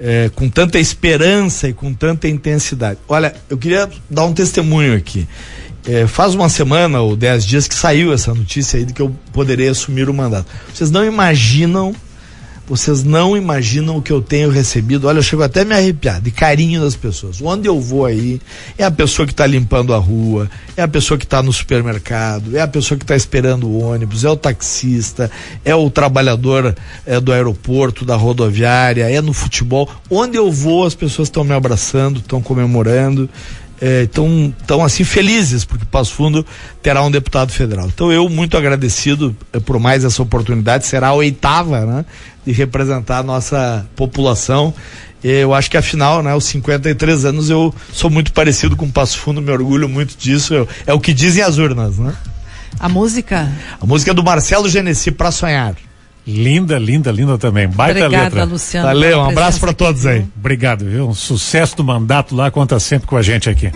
eh, 0.00 0.30
com 0.34 0.48
tanta 0.48 0.78
esperança 0.78 1.68
e 1.68 1.74
com 1.74 1.92
tanta 1.92 2.26
intensidade. 2.26 2.98
Olha, 3.06 3.34
eu 3.50 3.58
queria 3.58 3.90
dar 4.08 4.24
um 4.24 4.32
testemunho 4.32 4.96
aqui. 4.96 5.28
Eh, 5.86 6.06
faz 6.06 6.34
uma 6.34 6.48
semana 6.48 7.02
ou 7.02 7.14
dez 7.14 7.44
dias 7.44 7.68
que 7.68 7.74
saiu 7.74 8.10
essa 8.14 8.32
notícia 8.32 8.78
aí 8.78 8.86
de 8.86 8.94
que 8.94 9.02
eu 9.02 9.14
poderia 9.34 9.70
assumir 9.70 10.08
o 10.08 10.14
mandato. 10.14 10.46
Vocês 10.72 10.90
não 10.90 11.04
imaginam 11.04 11.94
vocês 12.70 13.02
não 13.02 13.36
imaginam 13.36 13.96
o 13.96 14.02
que 14.02 14.12
eu 14.12 14.22
tenho 14.22 14.48
recebido. 14.48 15.08
Olha, 15.08 15.18
eu 15.18 15.22
chego 15.24 15.42
até 15.42 15.62
a 15.62 15.64
me 15.64 15.74
arrepiar 15.74 16.20
de 16.20 16.30
carinho 16.30 16.80
das 16.80 16.94
pessoas. 16.94 17.42
Onde 17.42 17.68
eu 17.68 17.80
vou 17.80 18.06
aí, 18.06 18.40
é 18.78 18.84
a 18.84 18.90
pessoa 18.92 19.26
que 19.26 19.32
está 19.32 19.44
limpando 19.44 19.92
a 19.92 19.98
rua, 19.98 20.48
é 20.76 20.82
a 20.82 20.86
pessoa 20.86 21.18
que 21.18 21.24
está 21.24 21.42
no 21.42 21.52
supermercado, 21.52 22.56
é 22.56 22.60
a 22.60 22.68
pessoa 22.68 22.96
que 22.96 23.02
está 23.02 23.16
esperando 23.16 23.66
o 23.66 23.80
ônibus, 23.80 24.24
é 24.24 24.30
o 24.30 24.36
taxista, 24.36 25.28
é 25.64 25.74
o 25.74 25.90
trabalhador 25.90 26.76
é, 27.04 27.18
do 27.18 27.32
aeroporto, 27.32 28.04
da 28.04 28.14
rodoviária, 28.14 29.10
é 29.10 29.20
no 29.20 29.32
futebol. 29.32 29.90
Onde 30.08 30.36
eu 30.36 30.52
vou, 30.52 30.86
as 30.86 30.94
pessoas 30.94 31.26
estão 31.26 31.42
me 31.42 31.54
abraçando, 31.54 32.20
estão 32.20 32.40
comemorando 32.40 33.28
estão 33.80 34.54
é, 34.58 34.64
tão 34.66 34.84
assim 34.84 35.04
felizes 35.04 35.64
porque 35.64 35.84
Passo 35.84 36.12
Fundo 36.14 36.44
terá 36.82 37.02
um 37.02 37.10
deputado 37.10 37.52
federal. 37.52 37.86
Então 37.86 38.12
eu 38.12 38.28
muito 38.28 38.56
agradecido 38.56 39.34
é, 39.52 39.60
por 39.60 39.78
mais 39.78 40.04
essa 40.04 40.22
oportunidade, 40.22 40.86
será 40.86 41.08
a 41.08 41.14
oitava, 41.14 41.86
né, 41.86 42.04
de 42.44 42.52
representar 42.52 43.18
a 43.18 43.22
nossa 43.22 43.86
população. 43.96 44.74
Eu 45.22 45.52
acho 45.52 45.70
que 45.70 45.76
afinal, 45.76 46.22
né, 46.22 46.30
aos 46.32 46.44
53 46.44 47.26
anos 47.26 47.50
eu 47.50 47.74
sou 47.92 48.08
muito 48.08 48.32
parecido 48.32 48.76
com 48.76 48.90
Passo 48.90 49.18
Fundo, 49.18 49.42
me 49.42 49.50
orgulho 49.50 49.88
muito 49.88 50.16
disso. 50.16 50.54
Eu, 50.54 50.68
é 50.86 50.94
o 50.94 51.00
que 51.00 51.12
dizem 51.12 51.42
as 51.42 51.58
urnas, 51.58 51.98
né? 51.98 52.14
A 52.78 52.88
música? 52.88 53.50
A 53.80 53.84
música 53.84 54.12
é 54.12 54.14
do 54.14 54.22
Marcelo 54.22 54.68
Genesi 54.68 55.10
para 55.10 55.30
sonhar. 55.30 55.74
Linda, 56.26 56.78
linda, 56.78 57.10
linda 57.10 57.38
também. 57.38 57.68
Baita 57.68 58.04
Obrigada, 58.04 58.24
letra. 58.24 58.44
Luciano. 58.44 58.86
Valeu, 58.86 59.18
um 59.18 59.30
abraço 59.30 59.58
para 59.60 59.72
todos 59.72 60.06
aí. 60.06 60.24
Obrigado, 60.36 60.84
viu? 60.84 61.08
Um 61.08 61.14
sucesso 61.14 61.76
do 61.76 61.84
mandato 61.84 62.34
lá, 62.34 62.50
conta 62.50 62.78
sempre 62.78 63.08
com 63.08 63.16
a 63.16 63.22
gente 63.22 63.48
aqui. 63.48 63.72